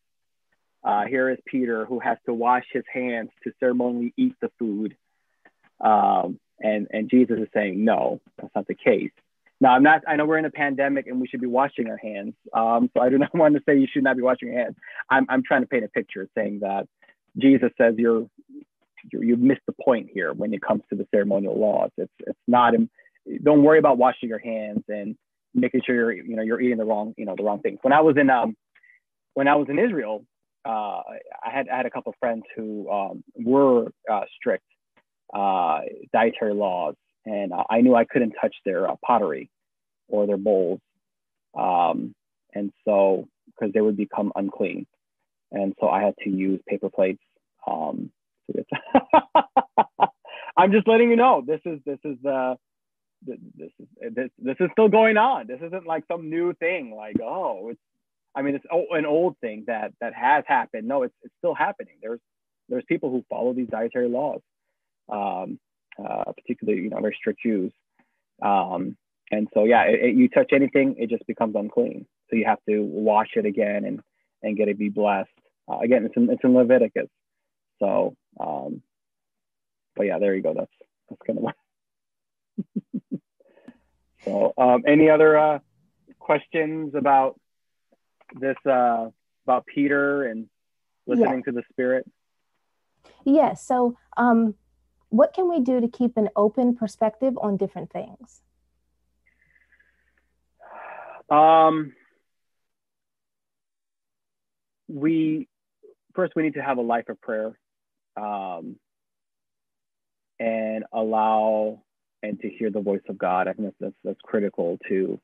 [0.84, 4.96] uh, here is Peter who has to wash his hands to ceremonially eat the food.
[5.80, 9.10] Um, and, and Jesus is saying, no, that's not the case.
[9.60, 11.96] Now, I'm not, I know we're in a pandemic and we should be washing our
[11.96, 12.34] hands.
[12.52, 14.76] Um, so I do not want to say you should not be washing your hands.
[15.08, 16.88] I'm, I'm trying to paint a picture saying that
[17.38, 18.26] Jesus says you're,
[19.12, 21.90] you're you've missed the point here when it comes to the ceremonial laws.
[21.96, 22.74] It's, it's not,
[23.42, 25.16] don't worry about washing your hands and
[25.54, 27.78] making sure you're, you know, you're eating the wrong, you know, the wrong things.
[27.82, 28.56] When I was in, um,
[29.34, 30.24] when I was in Israel,
[30.64, 31.02] uh,
[31.44, 34.64] I had I had a couple of friends who um, were uh, strict
[35.34, 35.80] uh,
[36.12, 36.94] dietary laws,
[37.24, 39.50] and I knew I couldn't touch their uh, pottery
[40.08, 40.80] or their bowls,
[41.58, 42.14] um,
[42.54, 44.86] and so because they would become unclean,
[45.50, 47.22] and so I had to use paper plates.
[47.66, 48.10] Um,
[50.56, 52.56] I'm just letting you know this is this is the
[53.26, 53.38] this
[53.80, 55.46] is this, this is still going on.
[55.46, 56.94] This isn't like some new thing.
[56.94, 57.80] Like oh, it's
[58.34, 60.88] I mean, it's an old thing that that has happened.
[60.88, 61.96] No, it's it's still happening.
[62.02, 62.20] There's
[62.68, 64.40] there's people who follow these dietary laws,
[65.10, 65.58] um,
[66.02, 67.72] uh, particularly you know very strict Jews.
[68.40, 68.96] Um,
[69.30, 72.06] and so yeah, it, it, you touch anything, it just becomes unclean.
[72.30, 74.00] So you have to wash it again and
[74.42, 75.30] and get it be blessed.
[75.70, 77.08] Uh, again, it's in it's in Leviticus.
[77.78, 78.82] So, um,
[79.96, 80.54] but yeah, there you go.
[80.54, 80.70] That's
[81.08, 81.44] that's kind of
[84.24, 85.58] so, um, any other uh,
[86.18, 87.38] questions about
[88.40, 89.08] this uh,
[89.46, 90.48] about Peter and
[91.06, 91.52] listening yeah.
[91.52, 92.10] to the Spirit?
[93.24, 93.66] Yes.
[93.66, 94.54] So, um,
[95.08, 98.42] what can we do to keep an open perspective on different things?
[101.30, 101.92] Um,
[104.88, 105.48] we
[106.14, 107.58] first we need to have a life of prayer,
[108.16, 108.76] um,
[110.38, 111.82] and allow
[112.22, 113.48] and to hear the voice of God.
[113.48, 115.20] I think that's that's, that's critical to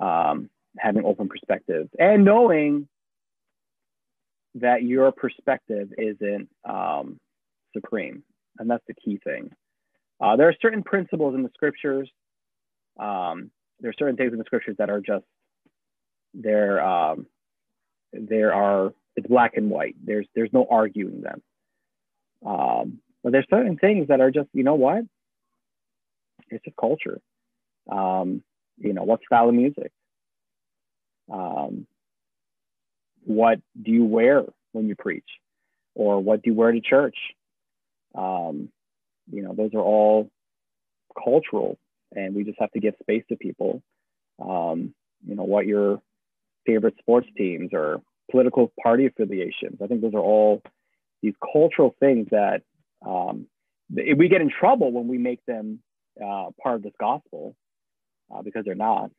[0.00, 2.88] um, having open perspective and knowing
[4.54, 7.18] that your perspective isn't um,
[7.74, 8.22] supreme.
[8.58, 9.50] And that's the key thing.
[10.20, 12.10] Uh, there are certain principles in the scriptures.
[12.98, 13.50] Um,
[13.80, 15.24] there are certain things in the scriptures that are just,
[16.34, 17.26] there, um,
[18.12, 19.96] there are, it's black and white.
[20.02, 21.42] There's, there's no arguing them.
[22.44, 25.04] Um, but there's certain things that are just, you know what?
[26.50, 27.20] It's just culture.
[27.90, 28.42] Um,
[28.78, 29.92] you know, what style of music?
[31.32, 31.86] Um,
[33.24, 35.28] what do you wear when you preach?
[35.94, 37.16] Or what do you wear to church?
[38.14, 38.68] Um,
[39.30, 40.30] you know, those are all
[41.22, 41.78] cultural,
[42.14, 43.82] and we just have to give space to people.
[44.40, 44.94] Um,
[45.26, 46.00] you know, what your
[46.66, 49.78] favorite sports teams or political party affiliations.
[49.82, 50.62] I think those are all
[51.22, 52.62] these cultural things that
[53.06, 53.46] um,
[53.90, 55.80] we get in trouble when we make them
[56.20, 57.54] uh, part of this gospel
[58.34, 59.10] uh, because they're not.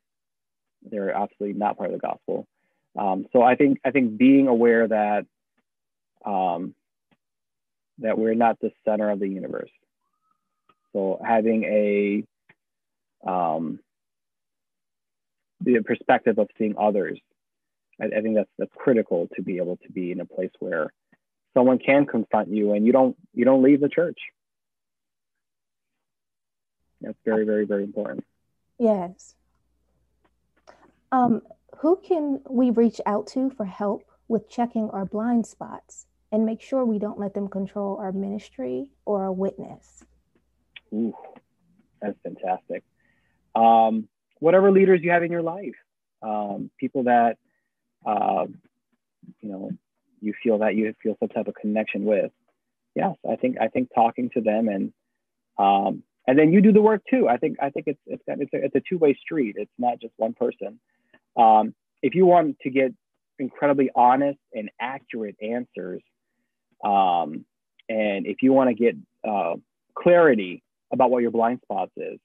[0.90, 2.48] They're absolutely not part of the gospel.
[2.98, 5.26] Um, so I think I think being aware that
[6.26, 6.76] um,
[8.00, 9.72] that we're not the center of the universe.
[10.94, 12.24] So having a
[13.28, 13.80] um,
[15.62, 17.20] the perspective of seeing others,
[18.00, 20.94] I, I think that's that's critical to be able to be in a place where
[21.54, 24.20] someone can confront you and you don't you don't leave the church.
[27.02, 28.24] That's very very very important.
[28.78, 29.36] Yes.
[31.14, 31.44] Um,
[31.78, 36.60] who can we reach out to for help with checking our blind spots and make
[36.60, 40.04] sure we don't let them control our ministry or our witness?
[40.92, 41.14] Ooh,
[42.02, 42.84] that's fantastic.
[43.54, 44.08] Um,
[44.40, 45.76] whatever leaders you have in your life,
[46.24, 47.38] um, people that
[48.08, 48.48] uh,
[49.40, 49.70] you know
[50.20, 52.32] you feel that you feel some type of connection with.
[52.96, 54.94] Yes, I think I think talking to them and
[55.60, 57.30] um, and then you do the work too.
[57.30, 59.58] I think I think it's it's it's a, it's a two way street.
[59.60, 60.80] It's not just one person.
[61.36, 62.94] Um, if you want to get
[63.40, 66.02] incredibly honest and accurate answers,
[66.84, 67.46] um,
[67.90, 68.96] and if you want to get
[69.28, 69.56] uh,
[69.96, 72.20] clarity about what your blind spots is,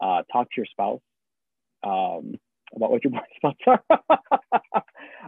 [0.00, 1.00] uh, talk to your spouse
[1.82, 2.34] um,
[2.74, 3.82] about what your blind spots are.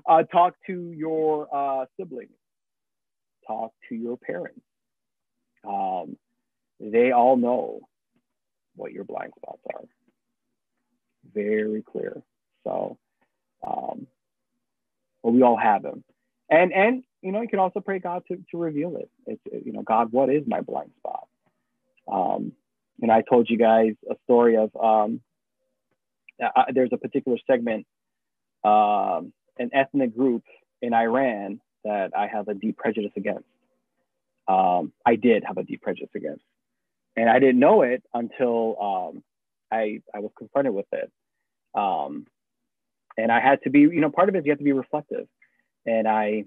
[0.09, 2.31] uh, talk to your uh, siblings.
[3.47, 4.61] Talk to your parents.
[5.67, 6.17] Um,
[6.81, 7.81] they all know
[8.77, 9.83] what your blind spots are.
[11.35, 12.23] Very clear.
[12.65, 12.99] So,
[13.67, 14.07] um,
[15.23, 16.05] well, we all have them.
[16.51, 19.11] And, and, you know, you can also pray God to, to reveal it.
[19.27, 21.29] It's, you know, God, what is my blind spot?
[22.11, 22.53] Um,
[23.01, 25.21] and I told you guys a story of, um,
[26.73, 27.87] there's a particular segment,
[28.65, 30.43] um, an ethnic group
[30.81, 33.45] in Iran that I have a deep prejudice against.
[34.49, 36.43] Um, I did have a deep prejudice against
[37.17, 39.23] and I didn't know it until um,
[39.71, 41.11] I I was confronted with it.
[41.75, 42.27] Um,
[43.17, 44.73] and I had to be, you know, part of it is you have to be
[44.73, 45.27] reflective.
[45.87, 46.45] And I,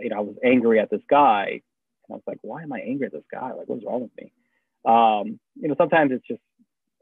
[0.00, 1.60] you know, I was angry at this guy,
[2.08, 3.52] and I was like, why am I angry at this guy?
[3.52, 4.32] Like, what's wrong with me?
[4.84, 6.40] Um, you know, sometimes it's just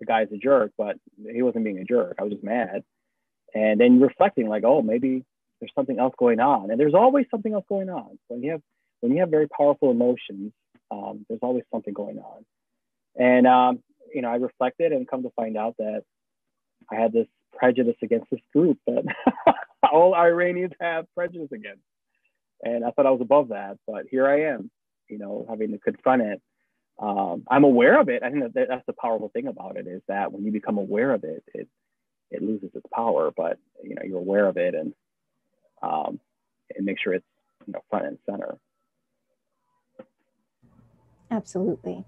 [0.01, 0.97] the guy's a jerk, but
[1.33, 2.17] he wasn't being a jerk.
[2.19, 2.83] I was just mad.
[3.55, 5.25] And then reflecting, like, oh, maybe
[5.61, 6.71] there's something else going on.
[6.71, 8.19] And there's always something else going on.
[8.29, 8.63] When you have
[9.01, 10.53] when you have very powerful emotions,
[10.91, 12.45] um, there's always something going on.
[13.17, 13.83] And, um,
[14.15, 16.03] you know, I reflected and come to find out that
[16.91, 17.27] I had this
[17.57, 19.05] prejudice against this group that
[19.93, 21.83] all Iranians have prejudice against.
[22.63, 24.71] And I thought I was above that, but here I am,
[25.09, 26.43] you know, having to confront it.
[26.99, 28.23] Um, I'm aware of it.
[28.23, 31.13] I think that that's the powerful thing about it is that when you become aware
[31.13, 31.69] of it, it
[32.31, 33.33] it loses its power.
[33.37, 34.95] But you know, you're aware of it and
[35.83, 36.21] um,
[36.77, 37.27] and make sure it's
[37.67, 38.57] you know front and center.
[41.31, 42.05] Absolutely.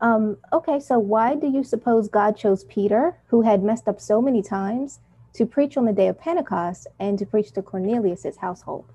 [0.00, 4.20] Um, okay, so why do you suppose God chose Peter, who had messed up so
[4.20, 5.00] many times,
[5.34, 8.92] to preach on the day of Pentecost and to preach to Cornelius's household?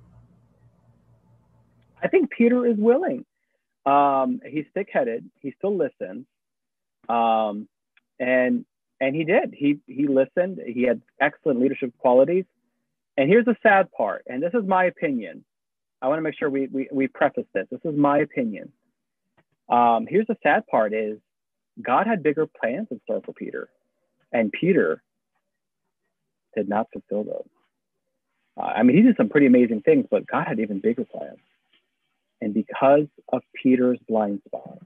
[2.02, 3.26] I think Peter is willing.
[3.86, 5.30] Um, he's thick-headed.
[5.40, 6.26] He still listens,
[7.10, 7.68] um,
[8.20, 8.66] and
[9.00, 9.54] and he did.
[9.58, 10.60] He he listened.
[10.66, 12.46] He had excellent leadership qualities.
[13.18, 15.44] And here's the sad part, and this is my opinion.
[16.02, 17.68] I want to make sure we, we, we preface this.
[17.70, 18.72] This is my opinion.
[19.72, 21.18] Um, here's the sad part is
[21.82, 23.70] God had bigger plans in store for Peter,
[24.32, 25.02] and Peter
[26.56, 27.50] did not fulfill those.
[28.60, 31.40] Uh, I mean, he did some pretty amazing things, but God had even bigger plans.
[32.42, 34.80] And because of Peter's blind spot,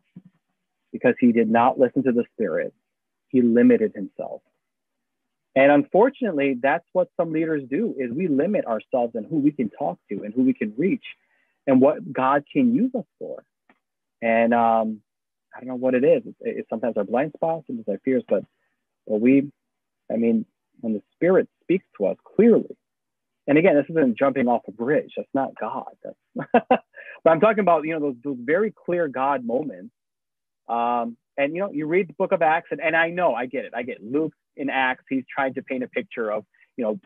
[0.91, 2.73] because he did not listen to the Spirit,
[3.29, 4.41] he limited himself.
[5.55, 9.69] And unfortunately, that's what some leaders do is we limit ourselves and who we can
[9.69, 11.05] talk to and who we can reach
[11.65, 13.43] and what God can use us for.
[14.21, 15.01] And um,
[15.55, 16.23] I don't know what it is.
[16.25, 18.43] It's, it's sometimes our blind spots, sometimes our fears, but
[19.07, 19.51] but we,
[20.11, 20.45] I mean,
[20.81, 22.75] when the Spirit speaks to us clearly,
[23.47, 25.13] and again, this isn't jumping off a bridge.
[25.15, 25.91] That's not God.
[26.03, 29.93] That's but I'm talking about you know those, those very clear God moments.
[30.67, 33.45] Um, and you know, you read the book of Acts, and, and I know, I
[33.45, 33.73] get it.
[33.75, 35.03] I get Luke in Acts.
[35.09, 36.45] He's trying to paint a picture of
[36.77, 36.99] you know,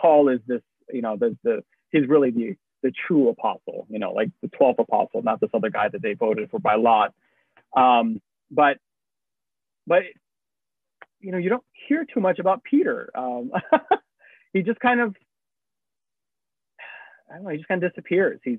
[0.00, 4.12] Paul is this you know the the he's really the the true apostle, you know,
[4.12, 7.14] like the 12th apostle, not this other guy that they voted for by lot.
[7.74, 8.20] Um,
[8.50, 8.76] but,
[9.86, 10.02] but,
[11.18, 13.10] you know, you don't hear too much about Peter.
[13.14, 13.50] Um,
[14.52, 15.16] he just kind of,
[17.30, 18.38] I don't know, he just kind of disappears.
[18.44, 18.58] He's,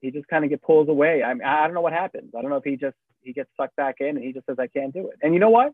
[0.00, 1.22] he just kind of get pulls away.
[1.22, 2.32] I mean, I don't know what happens.
[2.36, 4.56] I don't know if he just he gets sucked back in and he just says
[4.58, 5.18] I can't do it.
[5.20, 5.72] And you know what?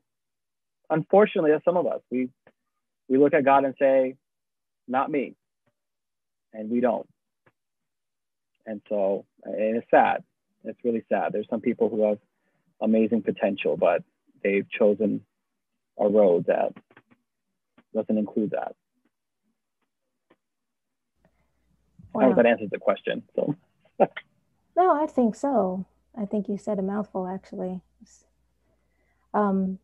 [0.91, 2.31] Unfortunately, as some of us, we
[3.09, 4.15] we look at God and say,
[4.89, 5.35] not me,
[6.53, 7.07] and we don't.
[8.67, 10.23] And so, and it's sad.
[10.65, 11.33] It's really sad.
[11.33, 12.19] There's some people who have
[12.81, 14.03] amazing potential, but
[14.43, 15.23] they've chosen
[15.99, 16.73] a road that
[17.95, 18.75] doesn't include that.
[22.13, 22.23] Wow.
[22.23, 23.23] I hope that answers the question.
[23.35, 23.57] So.
[24.77, 25.87] no, I think so.
[26.17, 27.81] I think you said a mouthful, actually.
[29.35, 29.79] Um,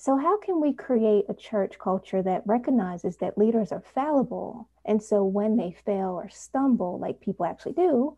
[0.00, 4.68] so, how can we create a church culture that recognizes that leaders are fallible?
[4.84, 8.16] And so, when they fail or stumble, like people actually do,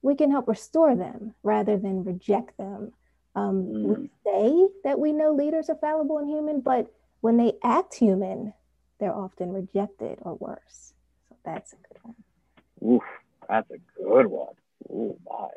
[0.00, 2.92] we can help restore them rather than reject them.
[3.34, 3.84] Um, mm.
[3.84, 8.54] We say that we know leaders are fallible and human, but when they act human,
[8.98, 10.94] they're often rejected or worse.
[11.28, 12.94] So, that's a good one.
[12.94, 13.02] Oof,
[13.46, 14.54] that's a good one.
[14.90, 15.48] Oh my,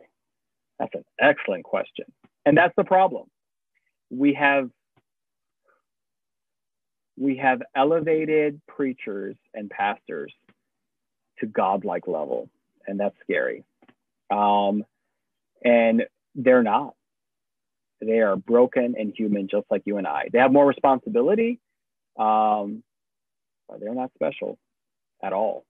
[0.80, 2.12] that's an excellent question.
[2.46, 3.28] And that's the problem.
[4.10, 4.70] We have
[7.18, 10.34] we have elevated preachers and pastors
[11.40, 12.50] to godlike level,
[12.88, 13.64] and that's scary.
[14.30, 14.86] Um,
[15.64, 16.04] and
[16.36, 16.96] they're not.
[18.02, 20.30] They are broken and human, just like you and I.
[20.32, 21.60] They have more responsibility,
[22.18, 22.84] um,
[23.70, 24.58] but they're not special
[25.22, 25.66] at all.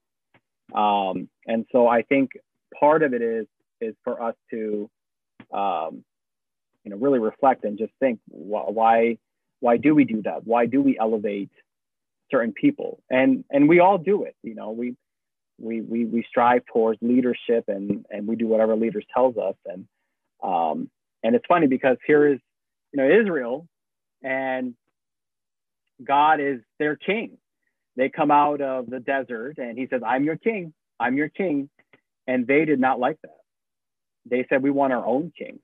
[0.74, 2.30] Um, and so I think
[2.78, 3.46] part of it is
[3.80, 4.88] is for us to,
[5.52, 6.04] um,
[6.84, 9.18] you know, really reflect and just think why
[9.62, 10.46] why do we do that?
[10.46, 11.50] Why do we elevate
[12.30, 13.02] certain people?
[13.10, 14.36] And and we all do it.
[14.42, 14.96] You know, we
[15.58, 19.56] we we we strive towards leadership and and we do whatever leaders tells us.
[19.66, 19.86] And
[20.42, 20.90] um,
[21.22, 22.40] and it's funny because here is
[22.92, 23.66] you know Israel,
[24.22, 24.74] and
[26.04, 27.38] God is their king
[27.96, 30.72] they come out of the desert and he says, I'm your king.
[30.98, 31.68] I'm your king.
[32.26, 33.36] And they did not like that.
[34.24, 35.58] They said, We want our own king.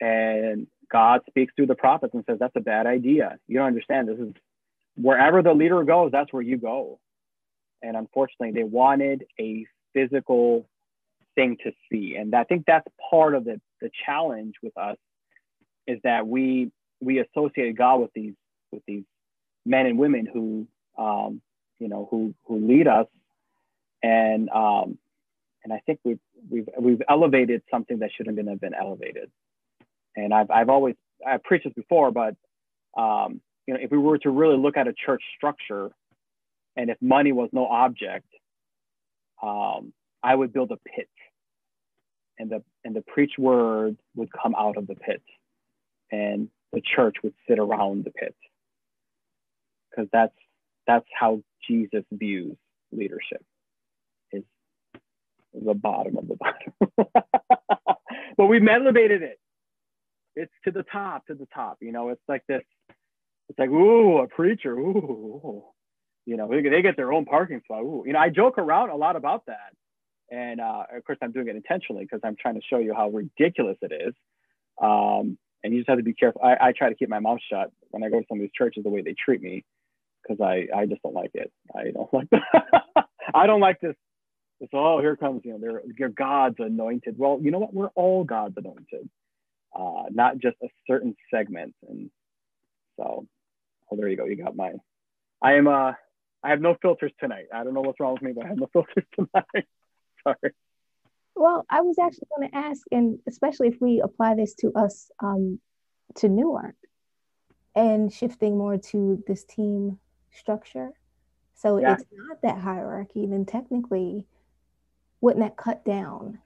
[0.00, 3.38] And God speaks through the prophets and says, That's a bad idea.
[3.46, 4.08] You don't understand.
[4.08, 4.32] This is
[4.96, 6.98] wherever the leader goes, that's where you go.
[7.82, 10.68] And unfortunately, they wanted a physical
[11.34, 12.16] thing to see.
[12.16, 14.96] And I think that's part of the, the challenge with us
[15.86, 16.70] is that we
[17.00, 18.34] we associated God with these
[18.72, 19.04] with these
[19.64, 20.66] men and women who
[20.98, 21.40] um,
[21.78, 23.06] you know, who who lead us,
[24.02, 24.98] and um,
[25.64, 29.30] and I think we've we've we've elevated something that shouldn't have been elevated.
[30.16, 30.96] And I've I've always
[31.26, 32.34] I've preached this before, but
[32.96, 35.90] um, you know, if we were to really look at a church structure,
[36.76, 38.26] and if money was no object,
[39.42, 39.92] um,
[40.22, 41.08] I would build a pit,
[42.38, 45.22] and the and the preach word would come out of the pit,
[46.10, 48.34] and the church would sit around the pit,
[49.90, 50.36] because that's
[50.86, 52.56] that's how Jesus views
[52.92, 53.44] leadership
[55.54, 56.72] is the bottom of the bottom.
[58.36, 59.39] but we've elevated it.
[60.36, 61.78] It's to the top, to the top.
[61.80, 62.62] You know, it's like this,
[63.48, 65.64] it's like, ooh, a preacher, ooh,
[66.26, 67.82] you know, they get their own parking spot.
[67.82, 68.04] Ooh.
[68.06, 69.74] You know, I joke around a lot about that.
[70.30, 73.08] And uh, of course, I'm doing it intentionally because I'm trying to show you how
[73.08, 74.14] ridiculous it is.
[74.80, 76.40] Um, and you just have to be careful.
[76.42, 78.52] I, I try to keep my mouth shut when I go to some of these
[78.56, 79.64] churches, the way they treat me
[80.22, 81.52] because I I just don't like it.
[81.74, 82.28] I don't like
[83.34, 83.94] I don't like this.
[84.60, 87.16] This oh here comes you know they're you're God's anointed.
[87.18, 89.08] Well you know what we're all God's anointed,
[89.74, 91.74] uh, not just a certain segment.
[91.88, 92.10] And
[92.98, 93.26] so
[93.90, 94.80] oh there you go you got mine.
[95.42, 95.92] I am uh
[96.42, 97.46] I have no filters tonight.
[97.52, 99.66] I don't know what's wrong with me, but I have no filters tonight.
[100.24, 100.52] Sorry.
[101.34, 105.10] Well, I was actually going to ask, and especially if we apply this to us
[105.20, 105.60] um,
[106.16, 106.74] to Newark
[107.74, 109.98] and shifting more to this team
[110.32, 110.90] structure.
[111.54, 111.94] So yeah.
[111.94, 114.26] it's not that hierarchy, then technically,
[115.20, 116.38] wouldn't that cut down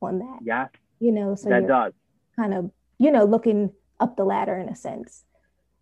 [0.00, 0.40] on that?
[0.42, 0.68] Yeah.
[0.98, 1.92] You know, so that does.
[2.36, 5.24] Kind of, you know, looking up the ladder in a sense.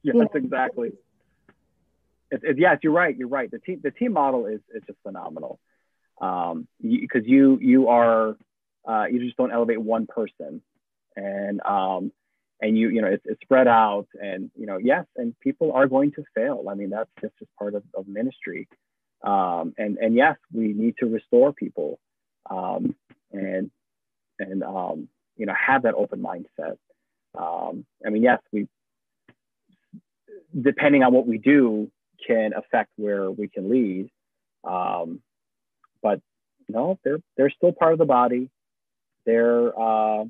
[0.03, 0.28] Yes, you know?
[0.34, 0.92] exactly.
[2.30, 3.16] It, it, yes, you're right.
[3.16, 3.51] You're right.
[3.51, 5.59] The team, the team model is, is just phenomenal.
[6.20, 8.36] Um, because you, you are,
[8.86, 10.62] uh, you just don't elevate one person.
[11.16, 12.12] And, um,
[12.61, 15.86] and you you know it's, it's spread out and you know yes and people are
[15.86, 18.68] going to fail i mean that's just, just part of, of ministry
[19.22, 21.98] um, and and yes we need to restore people
[22.51, 22.94] um,
[23.32, 23.70] and
[24.38, 25.09] and um,
[25.41, 26.76] you know have that open mindset
[27.38, 28.68] um, i mean yes we
[30.61, 31.91] depending on what we do
[32.26, 34.11] can affect where we can lead
[34.64, 35.20] um,
[36.03, 36.20] but
[36.68, 38.51] no they're they're still part of the body
[39.26, 40.24] they're uh,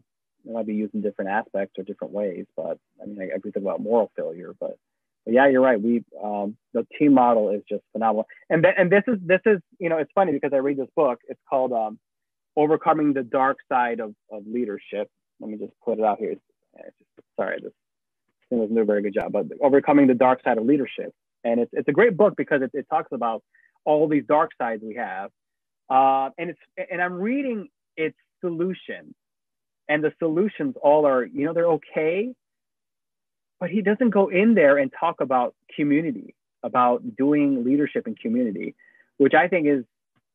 [0.44, 2.46] it might be used in different aspects or different ways.
[2.56, 4.76] But I mean, I, I think about moral failure, but,
[5.24, 5.80] but yeah, you're right.
[5.80, 8.26] We um, the team model is just phenomenal.
[8.48, 10.88] And th- and this is this is you know it's funny because I read this
[10.96, 11.20] book.
[11.28, 11.98] It's called um,
[12.56, 15.10] overcoming the dark side of, of leadership.
[15.40, 16.34] Let me just put it out here.
[17.36, 17.72] Sorry, this
[18.48, 21.14] thing doesn't do a very good job, but overcoming the dark side of leadership.
[21.44, 23.42] And it's, it's a great book because it, it talks about
[23.84, 25.30] all these dark sides we have.
[25.88, 29.14] Uh, and it's and I'm reading its solution,
[29.88, 32.32] and the solutions all are you know they're okay,
[33.58, 38.76] but he doesn't go in there and talk about community, about doing leadership in community,
[39.16, 39.84] which I think is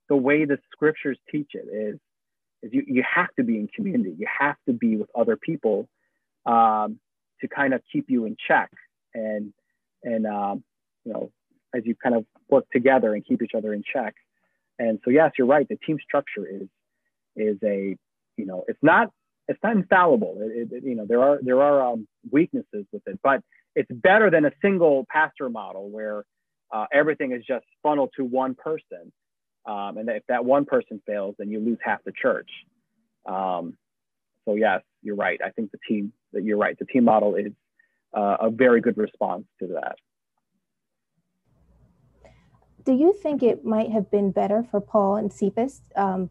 [0.10, 2.00] the way the scriptures teach it is
[2.62, 4.16] is you, you have to be in community.
[4.18, 5.88] You have to be with other people
[6.46, 7.00] um,
[7.42, 8.72] to kind of keep you in check
[9.14, 9.54] and
[10.04, 10.64] and um,
[11.04, 11.32] you know
[11.76, 14.16] as you kind of work together and keep each other in check.
[14.80, 15.68] And so yes you're right.
[15.68, 16.68] The team structure is
[17.36, 17.98] is a
[18.38, 19.12] you know it's not
[19.48, 20.38] it's not infallible.
[20.40, 23.42] It, it, you know there are there are um, weaknesses with it but
[23.76, 26.24] it's better than a single pastor model where
[26.74, 29.12] uh, everything is just funneled to one person
[29.66, 32.50] um, and if that one person fails, then you lose half the church.
[33.26, 33.78] Um,
[34.46, 35.40] so yes, you're right.
[35.44, 36.78] I think the team that you're right.
[36.78, 37.52] The team model is
[38.16, 39.96] uh, a very good response to that.
[42.84, 45.82] Do you think it might have been better for Paul and Cephas?
[45.96, 46.30] Um,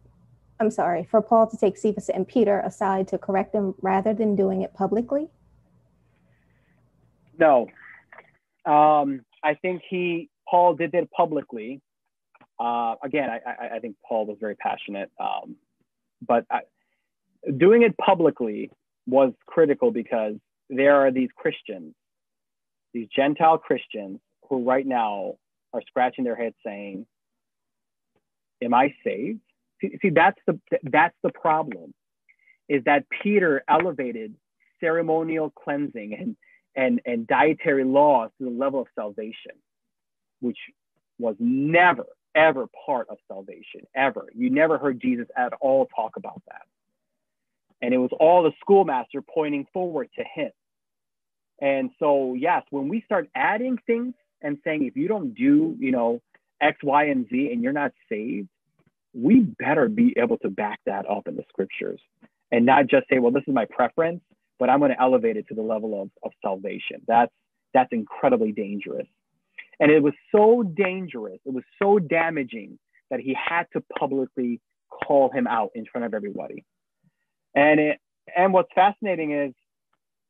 [0.57, 4.37] I'm sorry, for Paul to take Cephas and Peter aside to correct them rather than
[4.37, 5.27] doing it publicly?
[7.37, 7.67] No.
[8.65, 11.81] Um, I think he Paul did it publicly
[12.59, 15.57] uh, again, I, I, think Paul was very passionate, um,
[16.25, 16.61] but I,
[17.57, 18.71] doing it publicly
[19.05, 20.35] was critical because
[20.69, 21.93] there are these Christians,
[22.93, 25.33] these Gentile Christians, who right now
[25.73, 27.05] are scratching their heads saying,
[28.61, 29.41] "Am I saved?"
[29.81, 31.93] See, see that's the that's the problem,
[32.69, 34.33] is that Peter elevated
[34.79, 36.37] ceremonial cleansing and
[36.73, 39.55] and and dietary laws to the level of salvation,
[40.39, 40.57] which
[41.19, 42.05] was never
[42.35, 44.27] ever part of salvation, ever.
[44.33, 46.63] You never heard Jesus at all talk about that.
[47.81, 50.51] And it was all the schoolmaster pointing forward to him.
[51.61, 55.91] And so, yes, when we start adding things and saying, if you don't do, you
[55.91, 56.21] know,
[56.61, 58.49] X, Y, and Z and you're not saved,
[59.13, 62.01] we better be able to back that up in the scriptures
[62.51, 64.21] and not just say, well, this is my preference,
[64.59, 67.01] but I'm going to elevate it to the level of, of salvation.
[67.07, 67.31] That's
[67.73, 69.07] that's incredibly dangerous.
[69.79, 75.29] And it was so dangerous, it was so damaging that he had to publicly call
[75.31, 76.65] him out in front of everybody.
[77.53, 77.99] And it
[78.35, 79.53] and what's fascinating is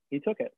[0.10, 0.54] he took it.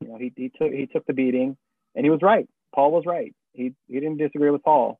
[0.00, 1.56] You know, he, he took he took the beating
[1.94, 2.48] and he was right.
[2.74, 3.34] Paul was right.
[3.52, 4.98] He he didn't disagree with Paul.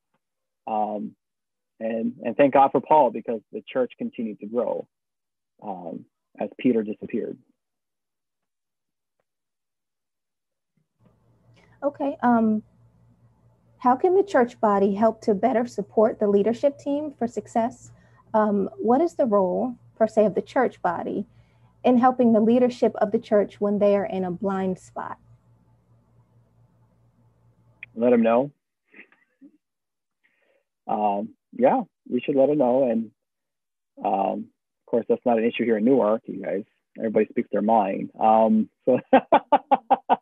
[0.66, 1.14] Um,
[1.80, 4.86] and and thank God for Paul because the church continued to grow
[5.62, 6.04] um,
[6.40, 7.38] as Peter disappeared.
[11.84, 12.16] Okay.
[12.22, 12.62] Um,
[13.78, 17.92] how can the church body help to better support the leadership team for success?
[18.32, 21.26] Um, what is the role, per se, of the church body
[21.84, 25.18] in helping the leadership of the church when they are in a blind spot?
[27.94, 28.50] Let them know.
[30.86, 32.90] Um, yeah, we should let them know.
[32.90, 33.10] And
[34.02, 34.46] um,
[34.82, 36.22] of course, that's not an issue here in Newark.
[36.24, 36.64] You guys,
[36.96, 38.10] everybody speaks their mind.
[38.18, 38.98] Um, so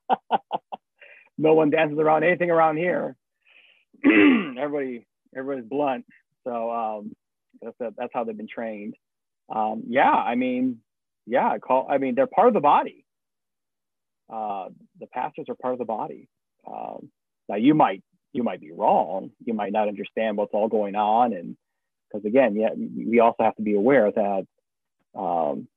[1.42, 3.16] no one dances around anything around here.
[4.04, 6.06] Everybody, everybody's blunt.
[6.44, 7.12] So um,
[7.60, 8.94] that's a, that's how they've been trained.
[9.54, 10.78] Um, yeah, I mean,
[11.26, 11.86] yeah, call.
[11.90, 13.04] I mean, they're part of the body.
[14.32, 14.68] Uh,
[15.00, 16.28] the pastors are part of the body.
[16.66, 17.10] Um,
[17.48, 19.30] now you might you might be wrong.
[19.44, 21.56] You might not understand what's all going on, and
[22.08, 24.46] because again, yeah, we also have to be aware that
[25.14, 25.68] um,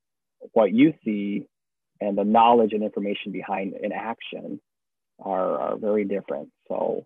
[0.53, 1.47] what you see
[1.99, 4.59] and the knowledge and information behind an action
[5.19, 6.49] are, are very different.
[6.67, 7.05] So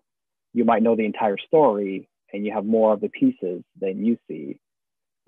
[0.52, 4.16] you might know the entire story and you have more of the pieces than you
[4.28, 4.58] see,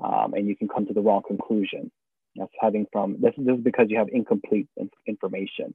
[0.03, 1.91] um, and you can come to the wrong conclusion.
[2.37, 4.69] That's having from this, is because you have incomplete
[5.07, 5.75] information,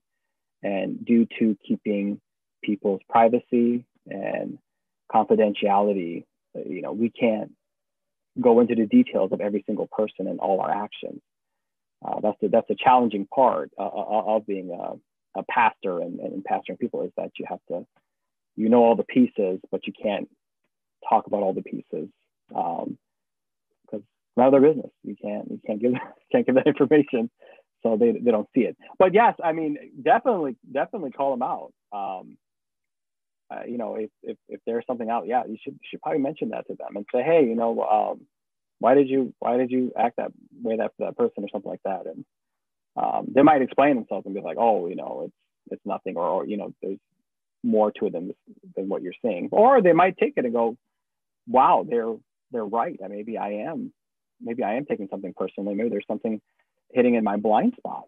[0.63, 2.19] and due to keeping
[2.63, 4.57] people's privacy and
[5.13, 7.51] confidentiality, you know, we can't
[8.41, 11.21] go into the details of every single person and all our actions.
[12.05, 14.93] Uh, that's the, that's a challenging part uh, uh of being a,
[15.37, 17.85] a pastor and, and pastoring people is that you have to,
[18.55, 20.27] you know all the pieces, but you can't
[21.07, 22.09] talk about all the pieces
[22.49, 22.87] because
[23.93, 24.03] um,
[24.35, 24.91] none of their business.
[25.03, 25.93] You can't you can't give
[26.31, 27.29] can't give that information,
[27.83, 28.75] so they, they don't see it.
[28.97, 31.71] But yes, I mean definitely definitely call them out.
[31.93, 32.37] Um,
[33.49, 36.49] uh, you know if, if if there's something out, yeah, you should should probably mention
[36.49, 38.21] that to them and say, hey, you know, um,
[38.79, 40.31] why did you why did you act that
[40.61, 42.25] way that that person or something like that and
[42.97, 45.35] um, they might explain themselves and be like, oh, you know, it's
[45.69, 46.97] it's nothing, or, or you know, there's
[47.63, 48.33] more to it than
[48.75, 49.49] than what you're seeing.
[49.51, 50.77] Or they might take it and go,
[51.47, 52.15] wow, they're
[52.51, 52.97] they're right.
[53.09, 53.91] maybe I am
[54.41, 55.75] maybe I am taking something personally.
[55.75, 56.41] Maybe there's something
[56.91, 58.05] hitting in my blind spot.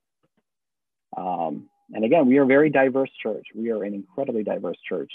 [1.18, 3.48] Um, and again, we are a very diverse church.
[3.56, 5.12] We are an incredibly diverse church.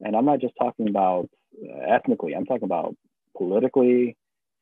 [0.00, 1.28] And I'm not just talking about
[1.62, 2.94] uh, ethnically, I'm talking about
[3.36, 4.16] politically,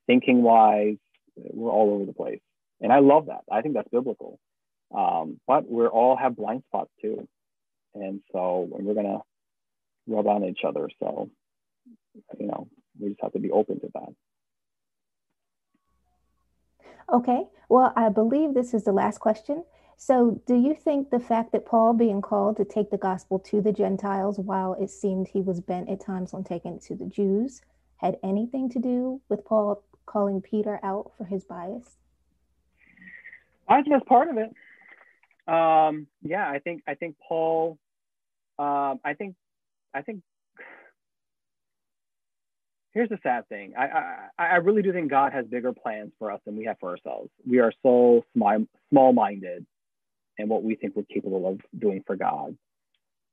[0.07, 0.97] thinking wise.
[1.37, 2.41] We're all over the place.
[2.81, 3.43] And I love that.
[3.51, 4.39] I think that's biblical.
[4.95, 7.29] Um, but we all have blind spots too.
[7.95, 9.21] And so we're going to
[10.07, 10.89] rub on each other.
[11.01, 11.31] So,
[12.39, 12.69] you know,
[12.99, 14.09] we just have to be open to that.
[17.13, 17.43] Okay.
[17.69, 19.65] Well, I believe this is the last question.
[19.97, 23.61] So, do you think the fact that Paul being called to take the gospel to
[23.61, 27.05] the Gentiles while it seemed he was bent at times on taking it to the
[27.05, 27.61] Jews
[27.99, 31.99] had anything to do with Paul calling Peter out for his bias?
[33.71, 34.51] I think that's part of it.
[35.53, 37.79] Um, yeah, I think I think Paul.
[38.59, 39.37] Um, I think
[39.95, 40.23] I think
[42.93, 43.75] here's the sad thing.
[43.79, 46.77] I, I, I really do think God has bigger plans for us than we have
[46.81, 47.31] for ourselves.
[47.49, 49.65] We are so small minded
[50.39, 52.57] in what we think we're capable of doing for God.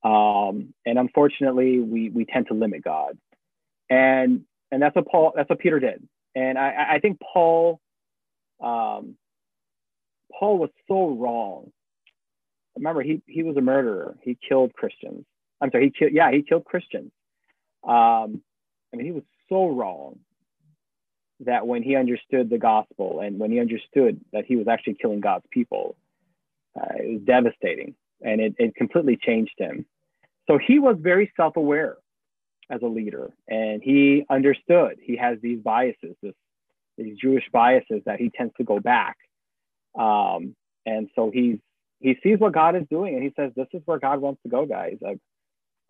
[0.04, 3.18] Um, and unfortunately, we, we tend to limit God.
[3.90, 6.08] And, and that's what Paul, that's what Peter did.
[6.36, 7.80] And I, I think Paul,
[8.62, 9.16] um,
[10.32, 11.72] Paul was so wrong.
[12.76, 14.18] Remember, he, he was a murderer.
[14.22, 15.26] He killed Christians.
[15.60, 17.12] I'm sorry, he killed, yeah, he killed Christians.
[17.84, 18.42] Um,
[18.94, 20.20] I mean, he was so wrong
[21.42, 25.20] that when he understood the gospel and when he understood that he was actually killing
[25.20, 25.96] God's people,
[26.80, 29.86] uh, it was devastating and it, it completely changed him.
[30.48, 31.98] So he was very self aware
[32.70, 36.34] as a leader and he understood he has these biases, this,
[36.98, 39.18] these Jewish biases that he tends to go back.
[39.98, 41.58] Um, and so he's,
[42.00, 44.50] he sees what God is doing and he says, This is where God wants to
[44.50, 44.98] go, guys.
[45.06, 45.18] I,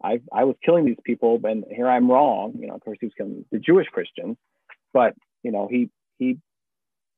[0.03, 2.53] I, I was killing these people, and here I'm wrong.
[2.59, 4.37] You know, of course, he was killing the Jewish Christians,
[4.93, 5.89] but you know, he
[6.19, 6.37] he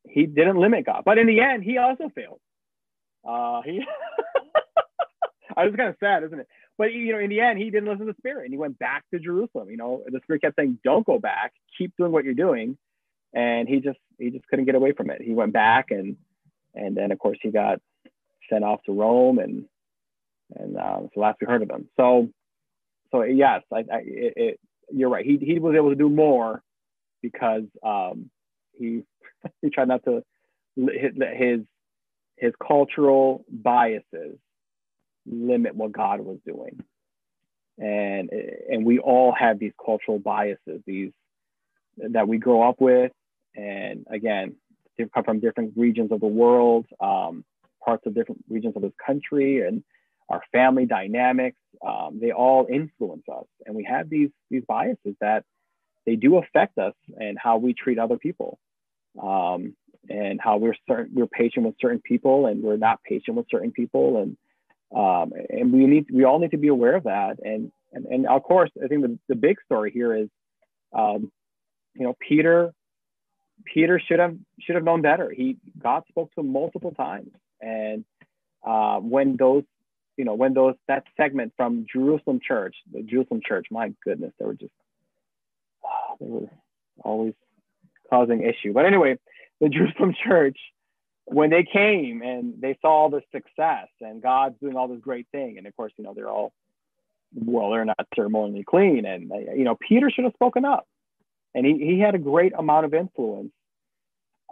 [0.07, 1.03] he didn't limit God.
[1.05, 2.39] But in the end, he also failed.
[3.27, 3.82] Uh, he,
[5.57, 6.47] I was kind of sad, isn't it?
[6.77, 8.80] But you know, in the end, he didn't listen to the Spirit, and he went
[8.80, 9.69] back to Jerusalem.
[9.69, 11.53] You know, the Spirit kept saying, "Don't go back.
[11.77, 12.77] Keep doing what you're doing,"
[13.34, 15.21] and he just he just couldn't get away from it.
[15.21, 16.15] He went back, and
[16.76, 17.80] and then of course he got
[18.49, 19.65] sent off to Rome, and
[20.55, 21.88] and uh, it's the last we heard of him.
[21.97, 22.30] So
[23.11, 24.59] so yes, I, I it, it,
[24.91, 25.26] you're right.
[25.26, 26.61] He he was able to do more
[27.22, 28.30] because um,
[28.78, 29.03] he
[29.61, 30.24] he tried not to
[30.76, 31.61] his
[32.38, 34.38] his cultural biases
[35.26, 36.82] limit what God was doing,
[37.78, 38.30] and
[38.70, 41.11] and we all have these cultural biases, these
[41.97, 43.11] that we grow up with,
[43.55, 44.55] and again,
[45.08, 47.43] come from different regions of the world, um,
[47.84, 49.84] parts of different regions of this country, and
[50.30, 53.45] our family dynamics, um, they all influence us.
[53.66, 55.43] And we have these, these biases that
[56.06, 58.60] they do affect us and how we treat other people.
[59.22, 59.76] Um,
[60.10, 63.72] and how we're certain we're patient with certain people and we're not patient with certain
[63.72, 64.38] people and
[64.95, 68.28] um, and we need we all need to be aware of that and and, and
[68.28, 70.30] of course I think the, the big story here is
[70.93, 71.32] um,
[71.95, 72.74] you know Peter
[73.66, 75.30] Peter should have should have known better.
[75.30, 77.30] He God spoke to him multiple times.
[77.62, 78.05] And
[78.66, 79.64] uh, when those
[80.20, 84.45] you know, when those that segment from Jerusalem Church, the Jerusalem Church, my goodness, they
[84.45, 84.74] were just
[85.86, 86.49] oh, they were
[87.03, 87.34] always
[88.10, 88.74] causing issue.
[88.74, 89.18] But anyway,
[89.62, 90.57] the Jerusalem Church,
[91.24, 95.28] when they came and they saw all the success and God's doing all this great
[95.32, 96.51] thing, and of course, you know, they're all
[97.34, 100.86] well, they're not ceremonially clean, and you know, Peter should have spoken up,
[101.54, 103.52] and he he had a great amount of influence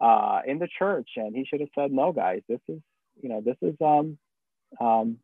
[0.01, 2.79] uh, in the church, and he should have said, "No, guys, this is
[3.21, 4.17] you know, this is um
[4.79, 5.17] um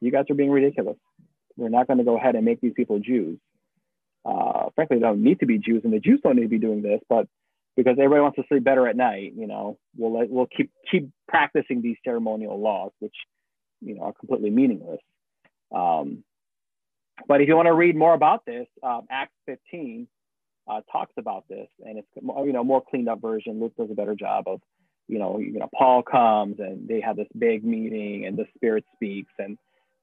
[0.00, 0.96] you guys are being ridiculous.
[1.56, 3.38] We're not going to go ahead and make these people Jews.
[4.24, 6.58] Uh, frankly, they don't need to be Jews, and the Jews don't need to be
[6.58, 7.00] doing this.
[7.08, 7.26] But
[7.76, 11.82] because everybody wants to sleep better at night, you know, we'll we'll keep keep practicing
[11.82, 13.14] these ceremonial laws, which
[13.80, 15.00] you know are completely meaningless.
[15.74, 16.24] Um,
[17.26, 20.06] but if you want to read more about this, um, Acts 15
[20.68, 23.60] uh, talks about this, and it's you know more cleaned up version.
[23.60, 24.60] Luke does a better job of,
[25.06, 28.84] you know, you know Paul comes and they have this big meeting, and the Spirit
[28.94, 29.58] speaks, and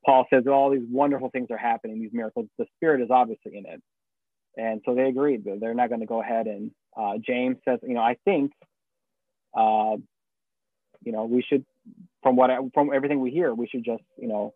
[0.06, 2.48] Paul says all these wonderful things are happening, these miracles.
[2.58, 3.82] The Spirit is obviously in it.
[4.58, 5.44] And so they agreed.
[5.44, 8.52] That they're not going to go ahead and uh, James says, you know, I think,
[9.54, 9.98] uh,
[11.04, 11.66] you know, we should,
[12.24, 14.54] from what I, from everything we hear, we should just, you know,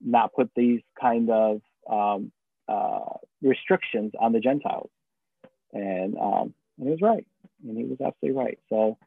[0.00, 2.32] not put these kind of um,
[2.68, 4.90] uh, restrictions on the Gentiles.
[5.72, 7.26] And, um, and he was right,
[7.66, 8.58] and he was absolutely right.
[8.68, 8.98] So,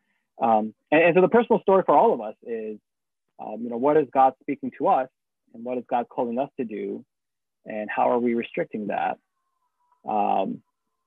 [0.42, 2.78] um, and, and so the personal story for all of us is,
[3.40, 5.10] um, you know, what is God speaking to us
[5.54, 7.04] and what is God calling us to do,
[7.66, 9.18] and how are we restricting that?
[10.08, 10.62] Um,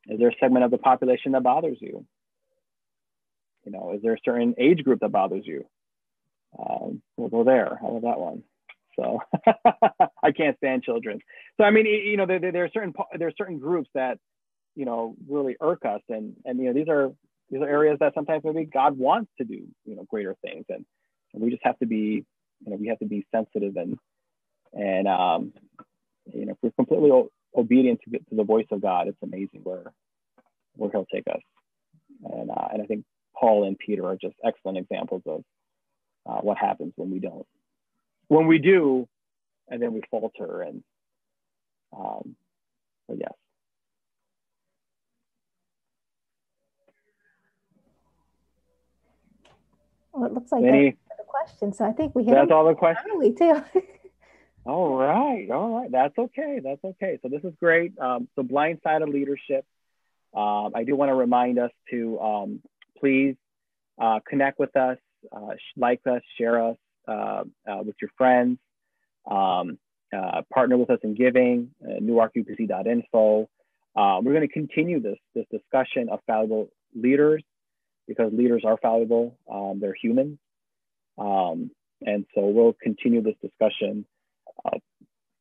[0.07, 2.07] is there a segment of the population that bothers you?
[3.66, 5.66] you know, is there a certain age group that bothers you?
[6.59, 7.76] Um, we'll go there.
[7.80, 8.42] How about that one?
[8.94, 9.20] So
[10.22, 11.18] I can't stand children.
[11.59, 14.18] So I mean, you know, there, there are certain there are certain groups that
[14.76, 17.10] you know really irk us, and and you know these are
[17.50, 20.84] these are areas that sometimes maybe God wants to do you know greater things, and,
[21.34, 22.24] and we just have to be
[22.64, 23.98] you know we have to be sensitive and
[24.72, 25.52] and um,
[26.32, 29.60] you know if we're completely o- obedient to, to the voice of God, it's amazing
[29.64, 29.92] where
[30.76, 31.40] where He'll take us.
[32.24, 33.04] And uh, and I think
[33.34, 35.42] Paul and Peter are just excellent examples of
[36.26, 37.46] uh, what happens when we don't
[38.28, 39.08] when we do,
[39.68, 40.62] and then we falter.
[40.62, 40.82] And
[41.96, 42.36] um,
[43.08, 43.32] but yes.
[50.16, 51.72] Well, it looks like Any, that's the question.
[51.74, 53.06] So I think we hit that's all the questions.
[53.14, 53.62] Early too.
[54.64, 55.92] all right, all right.
[55.92, 56.60] That's okay.
[56.64, 57.18] That's okay.
[57.22, 57.98] So this is great.
[57.98, 59.66] Um, so blindsided leadership.
[60.34, 62.62] Um, I do want to remind us to um,
[62.98, 63.36] please
[64.00, 64.98] uh, connect with us,
[65.30, 68.58] uh, like us, share us uh, uh with your friends.
[69.30, 69.78] Um,
[70.16, 73.48] uh, partner with us in giving, uh, newarkupc.info.
[73.96, 77.42] Uh, we're going to continue this, this discussion of fallible leaders
[78.07, 80.38] because leaders are fallible, um, they're human.
[81.18, 81.70] Um,
[82.02, 84.04] and so we'll continue this discussion
[84.64, 84.78] uh,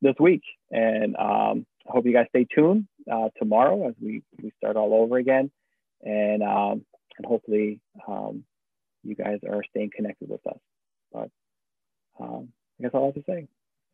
[0.01, 0.43] this week.
[0.71, 4.93] And um, I hope you guys stay tuned uh, tomorrow as we, we start all
[4.93, 5.51] over again.
[6.01, 6.85] And, um,
[7.17, 8.43] and hopefully um,
[9.03, 10.59] you guys are staying connected with us.
[11.11, 11.29] But
[12.19, 12.49] um,
[12.79, 13.47] I guess all I have to say.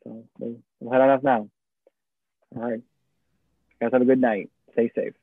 [0.03, 1.49] So we'll, we'll head on off now.
[2.55, 2.81] All right.
[2.81, 4.49] You guys have a good night.
[4.73, 5.13] Stay safe.